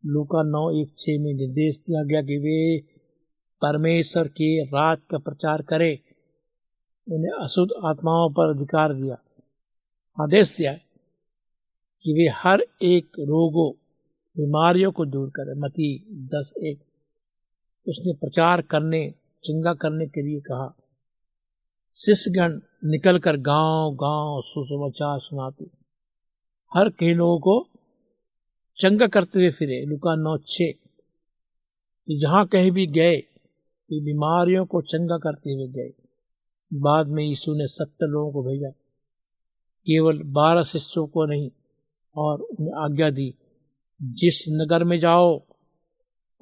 लूका 0.06 0.44
नौ, 0.44 0.72
एक 0.72 0.96
छ 0.98 1.04
में 1.10 1.34
निर्देश 1.34 1.80
दिया 1.80 2.04
गया 2.04 2.22
कि 2.22 2.38
वे 2.38 2.80
परमेश्वर 3.62 4.28
के 4.28 4.64
रात 4.64 5.02
का 5.12 5.18
प्रचार 5.18 5.62
करें। 5.62 6.00
उन्हें 7.12 7.32
अशुद्ध 7.32 7.72
आत्माओं 7.86 8.30
पर 8.30 8.56
अधिकार 8.56 8.94
दिया। 8.94 9.18
आदेश 10.24 10.58
दिया 10.58 10.74
कि 12.04 12.14
वे 12.14 12.28
हर 12.28 12.66
एक 12.82 13.06
रोगों, 13.20 13.72
बीमारियों 14.38 14.92
को 14.92 15.06
दूर 15.06 15.30
करें। 15.30 15.54
मती 15.54 16.06
दस, 16.12 16.54
एक 16.64 16.91
उसने 17.88 18.14
प्रचार 18.14 18.62
करने, 18.62 19.14
चंगा 19.44 19.74
करने 19.74 20.08
के 20.08 20.22
लिए 20.22 20.40
कहा। 20.40 20.76
शिष्यगण 21.92 22.60
निकलकर 22.86 23.38
गाँव 23.38 23.96
गाँव 23.96 24.42
सुसमाचार 24.42 25.20
सुनाते। 25.20 25.66
हर 26.76 26.90
कई 26.90 27.14
लोगों 27.14 27.40
को 27.40 27.68
चंगा 28.78 29.08
करते 29.08 29.40
हुए 29.40 29.52
फिरे। 29.52 29.86
लुका 29.86 30.16
नौ 30.16 30.38
छ। 30.38 30.62
जहाँ 32.12 32.48
कहीं 32.48 32.72
भी 32.72 32.88
गए, 32.88 33.24
कि 33.90 34.00
बीमारियों 34.00 34.66
को 34.66 34.82
चंगा 34.82 35.18
करते 35.18 35.54
हुए 35.54 35.68
गए। 35.68 35.94
बाद 36.74 37.08
में 37.08 37.24
यीशु 37.24 37.54
ने 37.54 37.68
सत्तर 37.68 38.08
लोगों 38.08 38.32
को 38.32 38.44
भेजा। 38.44 38.70
केवल 39.86 40.22
बारह 40.24 40.64
शिष्यों 40.64 41.08
को 41.08 41.26
नहीं, 41.26 41.52
और 42.16 42.42
उन्हें 42.42 42.74
आज्ञा 42.74 43.10
दी, 43.10 43.36
जिस 44.02 44.46
नगर 44.50 44.84
में 44.84 45.00
जाओ 45.00 45.44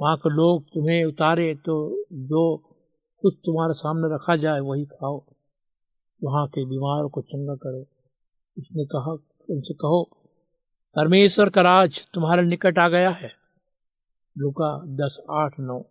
वहाँ 0.02 0.18
के 0.18 0.30
लोग 0.30 0.64
तुम्हें 0.64 1.06
उतारे 1.06 1.56
तो 1.56 2.06
जो 2.14 2.58
कुछ 3.22 3.36
तुम्हारे 3.46 3.74
सामने 3.74 4.16
रखा 4.16 4.36
जाए 4.36 4.60
वही 4.60 4.86
खाओ। 4.86 5.24
वहाँ 6.24 6.48
के 6.48 6.66
बीमारों 6.66 7.10
को 7.10 7.22
चंगा 7.22 7.56
करो। 7.56 7.86
उसने 8.58 8.86
कहा, 8.86 9.12
उनसे 9.50 9.74
कहो, 9.74 10.10
परमेश्वर 10.96 11.50
का 11.50 11.62
राज 11.62 12.02
तुम्हारे 12.14 12.42
निकट 12.42 12.78
आ 12.78 12.90
गया 12.90 13.10
है। 13.10 13.32
लुका 14.38 14.82
दस 14.86 15.18
आठ 15.32 15.60
नौ। 15.60 15.86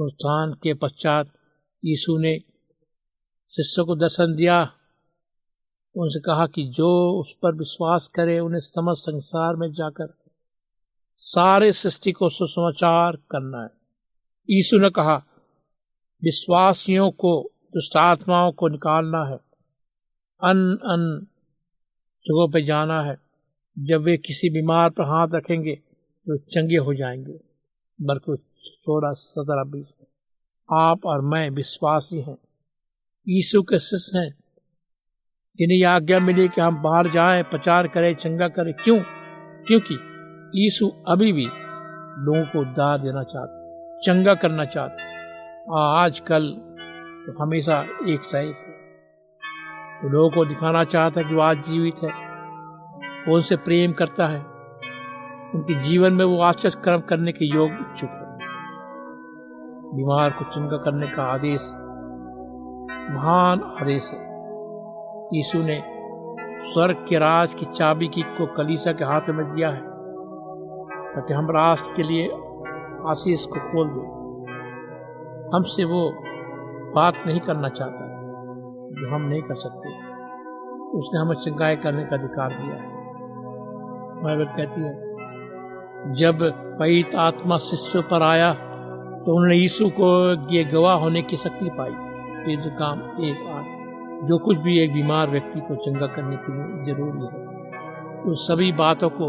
स्थान 0.00 0.52
के 0.52 0.74
पश्चात 0.74 1.26
यीशु 1.84 2.18
ने 2.18 2.38
शिष्य 3.50 3.82
को 3.82 3.96
दर्शन 3.96 4.34
दिया। 4.34 4.72
उनसे 5.96 6.20
कहा 6.20 6.46
कि 6.46 6.66
जो 6.66 7.20
उस 7.20 7.34
पर 7.42 7.54
विश्वास 7.54 8.08
करे, 8.08 8.40
उन्हें 8.40 8.60
समस्त 8.60 9.02
संसार 9.02 9.56
में 9.56 9.72
जाकर 9.72 10.19
सारे 11.20 11.72
सृष्टि 11.72 12.12
को 12.12 12.30
सुसमाचार 12.30 13.16
करना 13.16 13.62
है। 13.62 13.68
यीशु 14.50 14.78
ने 14.78 14.90
कहा, 14.90 15.16
विश्वासियों 16.24 17.10
को 17.10 17.50
दुष्ट 17.74 17.96
आत्माओं 17.96 18.52
को 18.52 18.68
निकालना 18.68 19.24
है। 19.24 19.36
अन 20.42 20.78
अन 20.82 21.26
जगहों 22.20 22.48
पे 22.48 22.62
जाना 22.62 23.02
है। 23.02 23.16
जब 23.78 24.02
वे 24.02 24.16
किसी 24.16 24.50
बीमार 24.50 24.90
पर 24.90 25.02
हाथ 25.04 25.28
रखेंगे 25.34 25.74
तो 26.26 26.36
चंगे 26.36 26.76
हो 26.76 26.94
जाएँगे। 26.94 27.40
बल्कि 28.02 28.36
सोलह, 28.58 29.12
सत्रह, 29.12 29.64
बीस। 29.64 29.86
आप 30.72 31.04
और 31.04 31.20
मैं 31.20 31.50
विश्वासी 31.50 32.20
हैं। 32.20 32.38
यीशु 33.28 33.62
के 33.62 33.78
शिष्य 33.78 34.18
हैं। 34.18 34.34
जिन्हें 35.58 35.84
आज्ञा 35.84 36.20
मिली 36.20 36.48
कि 36.48 36.60
हम 36.60 36.82
बाहर 36.82 37.10
जाएँ, 37.10 37.42
प्रचार 37.42 37.88
करें, 37.88 38.14
चंगा 38.14 38.48
करें। 38.48 38.74
क्यों? 38.74 39.00
क्योंकि 39.66 40.09
यीशु 40.54 40.86
अभी 41.08 41.32
भी 41.32 41.44
लोगों 42.18 42.44
को 42.44 42.60
उद्धार 42.60 42.98
देना 42.98 43.22
चाहते 43.22 43.98
चंगा 44.00 44.34
करना 44.34 44.64
चाहते 44.64 45.02
आजकल 45.78 46.48
तो 47.26 47.32
हमेशा 47.42 47.84
एक 48.08 48.24
सही 48.24 48.48
है। 48.48 48.70
तो 50.02 50.08
लोगों 50.08 50.30
को 50.30 50.44
दिखाना 50.44 50.84
चाहता 50.84 51.20
है 51.20 51.28
कि 51.28 51.34
वो 51.34 51.42
आज 51.42 51.56
जीवित 51.56 52.02
है, 52.04 52.10
वो 53.28 53.34
उनसे 53.34 53.56
प्रेम 53.56 53.92
करता 53.92 54.26
है, 54.26 54.40
उनके 55.54 55.74
जीवन 55.74 56.12
में 56.12 56.24
वो 56.24 56.40
आश्चर्य 56.40 56.80
कर्म 56.84 57.00
करने 57.00 57.32
के 57.32 57.44
योग 57.44 57.70
इच्छुक 57.70 58.10
है। 58.10 58.18
बीमार 59.94 60.30
को 60.30 60.44
चंगा 60.44 60.76
करने 60.76 61.06
का 61.06 61.22
आदेश, 61.24 61.70
महान 63.10 63.62
आदेश 63.82 64.10
है। 64.12 64.18
यीशु 65.34 65.62
ने 65.62 65.82
स्वर्ग 66.64 67.06
के 67.08 67.18
राज 67.18 67.54
की 67.54 67.66
चाबी 67.66 68.08
की 68.08 68.22
को 68.22 68.46
कलीसा 68.46 68.92
के 68.92 69.04
हाथ 69.04 69.28
में 69.28 69.44
दिया 69.54 69.70
है। 69.70 69.89
ताकि 71.14 71.34
हम 71.34 71.50
राष्ट्र 71.52 71.96
के 71.96 72.02
लिए 72.02 72.26
आशीष 73.10 73.44
को 73.46 73.60
खोल 73.62 73.88
दें। 73.88 74.08
हमसे 75.54 75.84
वो 75.86 76.02
बात 76.94 77.14
नहीं 77.26 77.40
करना 77.40 77.68
चाहता, 77.70 78.06
जो 78.92 79.14
हम 79.14 79.22
नहीं 79.22 79.42
कर 79.42 79.54
सकते। 79.56 79.88
उसने 80.98 81.20
हमें 81.20 81.34
चंगाई 81.36 81.76
करने 81.76 82.04
का 82.04 82.16
अधिकार 82.16 82.50
दिया 82.52 82.74
है। 82.74 82.88
बाइबल 84.22 84.44
कहती 84.46 84.80
है, 84.80 86.14
जब 86.14 86.42
पवित 86.78 87.14
आत्मा 87.20 87.56
शिष्यों 87.60 88.02
पर 88.02 88.22
आया 88.24 88.52
तो 89.20 89.32
उन्होंने 89.32 89.56
यीशु 89.56 89.88
को 89.90 90.08
ये 90.52 90.64
गवाह 90.64 90.94
होने 90.98 91.22
की 91.22 91.36
शक्ति 91.36 91.70
पाई। 91.70 91.90
ये 92.46 92.56
काम 92.76 93.00
एक 93.24 93.46
आठ 93.48 93.66
जो 94.20 94.38
कुछ 94.38 94.56
भी 94.58 94.78
एक 94.78 94.92
बीमार 94.92 95.30
व्यक्ति 95.30 95.60
को 95.60 95.74
चंगा 95.76 96.06
करने 96.06 96.36
के 96.36 96.52
लिए 96.52 96.84
ज़रूरी 96.84 97.26
है, 97.26 97.46
उन 98.18 98.24
तो 98.24 98.34
सभी 98.42 98.70
बातों 98.74 99.10
को 99.10 99.28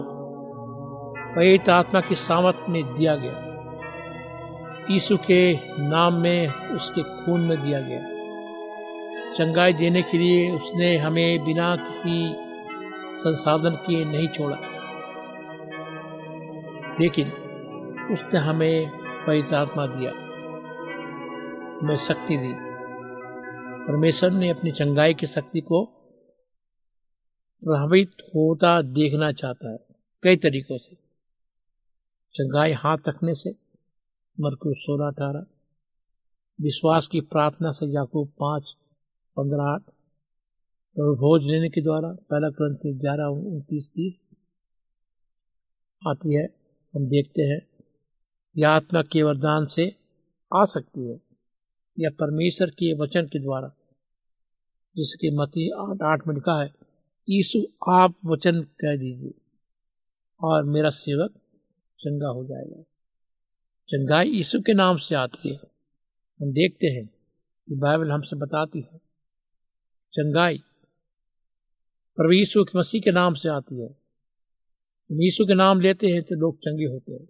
पवित 1.36 1.70
आत्मा 1.70 2.02
की 2.02 2.16
सामत 2.16 2.66
में 2.70 2.96
दिया 2.96 3.16
गया। 3.16 3.48
यीशु 4.90 5.18
के 5.18 5.54
नाम 5.80 6.14
में 6.14 6.48
उसके 6.48 7.04
खून 7.04 7.42
में 7.42 7.64
दिया 7.64 7.82
गया। 7.82 8.22
चंगाई 9.34 9.74
देने 9.74 10.02
के 10.02 10.18
लिए 10.18 10.52
उसने 10.52 10.98
हमें 10.98 11.46
बिना 11.46 11.76
किसी 11.76 12.36
संसाधन 13.20 13.70
किए 13.70 14.06
नहीं 14.06 14.28
छोड़ा। 14.28 14.58
लेकिन 17.02 17.28
उसने 18.12 18.40
हमें 18.40 18.90
पवित्र 19.28 19.56
आत्मा 19.56 19.86
दिया। 19.88 20.12
हमें 21.82 21.98
शक्ति 21.98 22.38
दी। 22.38 22.54
परमेश्वर 23.88 24.32
ने 24.32 24.50
अपनी 24.50 24.72
चंगाई 24.72 25.14
की 25.14 25.28
शक्ति 25.28 25.62
को 25.62 25.86
प्रभावित 27.64 28.12
होता 28.36 28.82
देखना 28.82 29.32
चाहता 29.32 29.72
है, 29.72 29.80
कई 30.24 30.36
तरीकों 30.36 30.78
से। 30.78 31.11
चंगाई 32.36 32.72
हाथ 32.72 32.98
रखने 33.08 33.34
से 33.36 33.50
मरकुस 34.40 34.78
सोलह 34.78 35.08
अठारह 35.08 35.46
विश्वास 36.60 37.08
की 37.08 37.22
प्रार्थना 37.22 37.72
से 37.72 37.86
याकूब 37.86 38.28
पाँच, 38.40 38.72
पंद्रह, 39.38 39.64
आठ, 39.64 39.82
और 40.98 41.16
भोज 41.16 41.44
लेने 41.44 41.70
के 41.70 41.82
द्वारा 41.82 42.12
पहला 42.30 42.50
क्रंथ 42.50 43.00
ग्यारह, 43.02 43.26
उनतीस, 43.26 43.90
तीस 43.90 44.20
आती 46.02 46.36
है। 46.36 46.44
हम 46.94 47.08
देखते 47.08 47.42
हैं, 47.42 47.60
यह 48.58 48.70
आत्मा 48.70 49.02
के 49.02 49.24
वरदान 49.24 49.66
से 49.66 49.96
आ 50.52 50.64
सकती 50.66 51.08
है, 51.10 51.20
या 51.98 52.10
परमेश्वर 52.10 52.70
के 52.70 52.94
वचन 52.94 53.26
के 53.26 53.40
द्वारा। 53.40 53.72
जिसके 54.96 55.36
मती 55.36 55.70
आठ 55.72 56.02
आठ 56.04 56.28
में 56.28 56.36
लिखा 56.36 56.60
है 56.62 56.74
यीशु 57.28 57.60
आप 57.92 58.16
वचन 58.26 58.62
कह 58.62 58.98
दीजिए, 58.98 59.34
और 60.42 60.64
मेरा 60.64 60.90
सेवक 60.90 61.41
चंगा 62.02 62.28
हो 62.28 62.44
जाएगा। 62.46 62.82
चंगाई 63.90 64.30
यीशु 64.30 64.62
के 64.62 64.74
नाम 64.74 64.98
से 64.98 65.16
आती 65.16 65.50
है। 65.50 65.60
हम 66.42 66.54
देखते 66.54 66.88
हैं 66.88 67.06
कि 67.68 67.76
बाइबल 67.76 68.12
हमसे 68.12 68.36
बताती 68.36 68.80
है। 68.80 68.98
चंगाई 70.14 70.58
प्रभु 72.16 72.32
यीशु 72.32 72.64
के 72.64 72.80
मसीह 72.80 73.02
के 73.02 73.12
नाम 73.12 73.34
से 73.34 73.50
आती 73.50 73.80
है। 73.80 73.88
हम 75.12 75.22
यीशु 75.22 75.46
के 75.46 75.54
नाम 75.54 75.82
लेते 75.82 76.08
हैं 76.08 76.24
तो 76.24 76.36
लोग 76.36 76.58
चंगे 76.58 76.86
होते 76.86 77.12
हैं। 77.12 77.26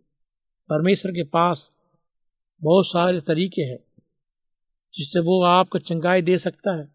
परमेश्वर 0.70 1.12
के 1.12 1.24
पास 1.24 1.72
बहुत 2.64 2.86
सारे 2.88 3.22
तरीके 3.22 3.62
हैं 3.62 3.80
जिससे 4.96 5.20
वो 5.20 5.44
आपको 5.44 5.80
चंगाई 5.80 6.22
दे 6.22 6.38
सकता 6.38 6.78
है। 6.78 6.90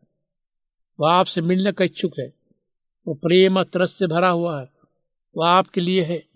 वह 1.01 1.11
आपसे 1.11 1.41
मिलने 1.41 1.73
का 1.73 1.85
इच्छुक 1.85 2.12
है। 2.19 2.35
वो 3.07 3.15
प्रेम 3.15 3.57
और 3.57 3.65
तरस 3.65 3.93
से 3.93 4.07
भरा 4.07 4.29
हुआ 4.29 4.61
है। 4.61 4.69
वह 5.37 5.49
आपके 5.49 5.81
लिए 5.81 6.05
है। 6.05 6.36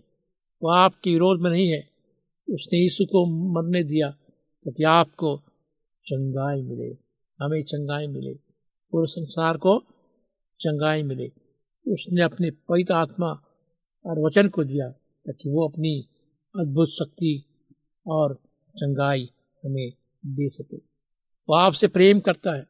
वह 0.63 0.77
आपके 0.77 1.11
विरोध 1.11 1.41
में 1.41 1.51
नहीं 1.51 1.69
है। 1.69 1.89
उसने 2.51 2.79
यीशु 2.79 3.05
को 3.05 3.27
मरने 3.27 3.85
दिया 3.85 4.11
ताकि 4.65 4.85
आपको 4.85 5.37
चंगाई 6.07 6.63
मिले, 6.63 6.97
हमें 7.41 7.63
चंगाई 7.63 8.07
मिले 8.07 8.35
पूरे 8.91 9.07
संसार 9.07 9.57
को 9.57 9.85
चंगाई 10.61 11.03
मिले। 11.03 11.33
उसने 11.89 12.23
अपने 12.23 12.51
पवित्र 12.51 12.95
आत्मा 12.95 13.43
और 14.07 14.19
वचन 14.19 14.49
को 14.49 14.65
दिया 14.65 14.89
ताकि 15.27 15.51
वो 15.51 15.69
अपनी 15.69 16.09
अद्भुत 16.59 16.89
शक्ति 16.89 17.43
और 18.07 18.35
चंगाई 18.77 19.31
हमें 19.65 19.93
दे 20.27 20.49
सके। 20.49 20.77
वो 21.49 21.55
आपसे 21.55 21.89
प्रेम 21.89 22.21
करता 22.21 22.57
है। 22.57 22.67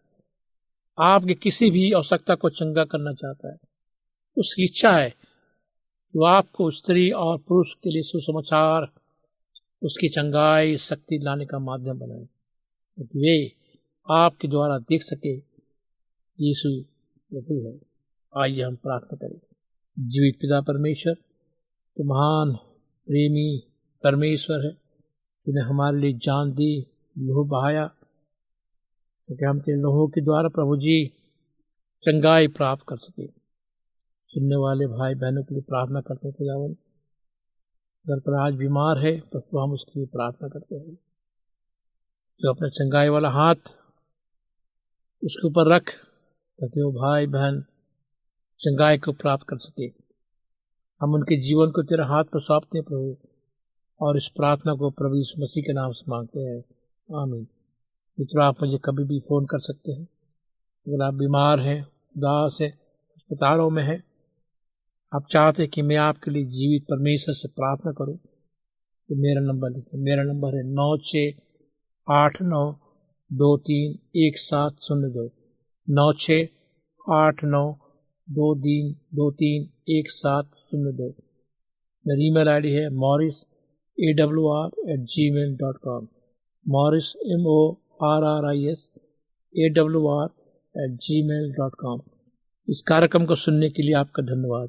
आपकी 0.99 1.35
किसी 1.35 1.71
भी 1.71 1.93
आवश्यकता 1.93 2.35
को 2.35 2.51
चंगा 2.51 2.85
करना 2.85 3.13
चाहता 3.13 3.49
है। 3.49 3.57
उसकी 4.39 4.65
इच्छा 4.65 4.97
है 4.97 5.15
वो 6.17 6.25
आपको 6.25 6.71
स्त्री 6.71 7.11
और 7.11 7.39
पुरुष 7.39 7.75
के 7.75 7.91
लिए 7.91 8.03
सुसमाचार, 8.03 8.93
उसकी 9.83 10.09
चंगाई, 10.09 10.77
शक्ति 10.77 11.19
लाने 11.19 11.47
का 11.47 11.59
माध्यम 11.59 11.99
बनाए 11.99 12.29
क्योंकि 12.95 13.19
वे 13.19 13.53
आपके 14.11 14.49
द्वारा 14.49 14.79
देख 14.79 15.03
सके 15.03 15.37
यीशु 16.41 16.83
प्रभु 17.31 17.69
है। 17.69 17.81
आइए 18.37 18.63
हम 18.63 18.77
प्रार्थना 18.77 19.17
करें। 19.17 19.41
जीवित 19.99 20.35
पिता 20.41 20.61
परमेश्वर 20.61 21.15
तो 21.97 22.05
महान, 22.05 22.57
प्रेमी, 23.07 23.63
परमेश्वर 24.05 24.67
है। 24.67 24.73
तूने 25.47 25.61
हमारे 25.61 25.99
लिए 25.99 26.13
जान 26.13 26.53
दी, 26.53 26.87
लोह 27.19 27.47
बहाया 27.49 27.87
क्योंकि 29.27 29.45
हम 29.45 29.61
तेरे 29.61 29.79
लोहों 29.79 30.09
के 30.09 30.21
द्वारा 30.21 30.49
प्रभु 30.49 30.77
जी 30.77 31.07
चंगाई 32.05 32.49
प्राप्त 32.49 32.85
कर 32.89 32.97
सके। 32.97 33.40
सुनने 34.31 34.57
वाले 34.57 34.87
भाई 34.87 35.15
बहनों 35.15 35.43
के 35.43 35.55
लिए 35.55 35.63
प्रार्थना 35.63 36.01
करते 36.01 36.29
हैं 36.29 36.37
खुदावन 36.37 36.73
अगर 38.07 38.21
पर 38.21 38.41
आज 38.41 38.55
बीमार 38.55 38.99
है 38.99 39.21
तो 39.21 39.59
हम 39.59 39.73
उसके 39.73 40.01
लिए 40.01 40.07
प्रार्थना 40.07 40.49
करते 40.49 40.77
हैं। 40.77 40.95
जो 42.41 42.51
अपने 42.55 42.69
चंगाई 42.71 43.09
वाला 43.09 43.31
हाथ 43.31 43.55
उसके 45.25 45.47
ऊपर 45.47 45.75
रख, 45.75 45.83
ताकि 46.61 46.83
वो 46.83 46.93
भाई 46.93 47.27
बहन 47.27 47.65
चंगाई 48.61 48.99
को 48.99 49.13
प्राप्त 49.13 49.45
कर 49.49 49.59
सके। 49.59 49.87
हम 51.01 51.15
उनके 51.15 51.41
जीवन 51.41 51.71
को 51.71 51.83
तेरे 51.83 52.03
हाथ 52.03 52.25
पर 52.25 52.41
सौंपते 52.41 52.79
हैं, 52.79 52.85
प्रभु, 52.85 53.17
और 54.01 54.17
इस 54.17 54.29
प्रार्थना 54.37 54.75
को 54.75 54.91
प्रभु 54.91 55.15
यीशु 55.15 55.43
मसीह 55.43 55.63
के 55.63 55.73
नाम 55.73 55.93
से 55.93 56.05
मांगते 56.09 56.41
हैं। 56.41 56.65
आमीन। 57.23 57.47
मित्रों, 58.21 58.45
आप 58.45 58.63
मुझे 58.63 58.79
कभी 58.85 59.05
भी 59.05 59.21
फ़ोन 59.21 59.47
कर 59.47 59.59
सकते 59.59 59.93
हैं। 59.93 60.09
अगर 60.89 61.05
आप 61.05 61.15
बीमार 61.15 61.61
हैं, 61.61 61.83
उदास 62.17 62.59
हैं, 62.61 62.79
अस्पतालों 63.17 63.71
में 63.71 63.85
हैं 63.85 64.10
आप 65.13 65.25
चाहते 65.33 65.67
कि 65.67 65.83
मैं 65.83 65.97
आपके 65.97 66.31
लिए 66.31 66.45
जीवित 66.49 66.83
परमेश्वर 66.91 67.35
से 67.35 67.49
प्रार्थना 67.49 67.93
करूँ 67.93 68.17
तो 68.17 69.17
मेरा 69.23 69.41
नंबर 69.41 69.71
लिखिए 69.71 70.01
मेरा 70.03 70.23
नंबर 70.23 70.57
है 70.57 70.63
नौ 70.67 70.97
छः 71.07 72.13
आठ 72.17 72.37
नौ 72.43 72.61
दो 73.31 73.57
तीन 73.67 73.99
एक 74.27 74.39
सात 74.39 74.77
शून्य 74.83 75.11
दो। 75.17 75.27
नौ 75.89 76.13
छः 76.21 77.13
आठ 77.17 77.45
नौ 77.45 77.65
दो 78.29 78.55
तीन 78.63 78.95
दो 79.15 79.31
तीन 79.43 79.69
एक 79.97 80.11
सात 80.11 80.51
शून्य 80.71 80.93
दो। 81.03 81.09
मेरी 82.05 82.27
ईमेल 82.29 82.49
आईडी 82.49 82.73
है 82.73 82.89
Morris 82.97 83.45
A 83.99 84.13
W 84.19 84.49
R 84.55 84.91
at 84.93 85.07
gmail 85.35 85.55
dot 85.61 85.77
com 85.85 86.09
Morris 86.67 87.15
M 87.35 87.47
O 87.59 87.61
R 88.13 88.25
R 88.35 88.51
I 88.51 88.67
S 88.73 88.91
A 89.55 89.69
W 89.79 90.09
R 90.19 90.29
at 90.75 90.99
gmail 91.29 91.53
dot 91.53 91.75
com 91.81 92.01
इस 92.69 92.83
कार्यक्रम 92.89 93.27
को 93.27 93.35
सुनने 93.47 93.71
के 93.71 93.83
लिए 93.83 93.95
आपका 94.07 94.23
धन्यवाद। 94.35 94.69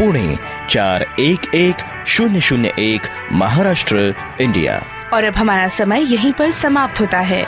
पुणे 0.00 0.38
चार 0.70 1.06
एक 1.20 1.54
एक 1.54 1.74
शून्य 2.06 2.40
शून्य 2.40 2.68
एक 2.78 3.00
महाराष्ट्र 3.32 4.14
इंडिया। 4.40 4.86
और 5.12 5.24
अब 5.24 5.34
हमारा 5.36 5.68
समय 5.68 6.14
यहीं 6.14 6.32
पर 6.32 6.50
समाप्त 6.50 7.00
होता 7.00 7.18
है। 7.18 7.46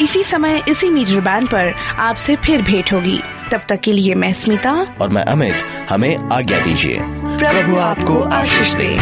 इसी 0.00 0.22
समय 0.22 0.62
इसी 0.68 0.88
मीटर 0.88 1.20
बैंड 1.20 1.48
पर 1.48 1.72
आपसे 1.98 2.36
फिर 2.36 2.62
भेंट 2.62 2.92
होगी। 2.92 3.22
तब 3.52 3.60
तक 3.68 3.80
के 3.80 3.92
लिए 3.92 4.14
मैं 4.14 4.32
स्मिता 4.32 4.86
और 5.00 5.08
मैं 5.08 5.22
अमित 5.22 5.56
हमें 5.90 6.16
आज्ञा 6.32 6.58
दीजिए। 6.58 6.96
प्रभु 7.38 7.76
आपको 7.76 8.22
आशीष 8.22 8.74
दे। 8.74 8.98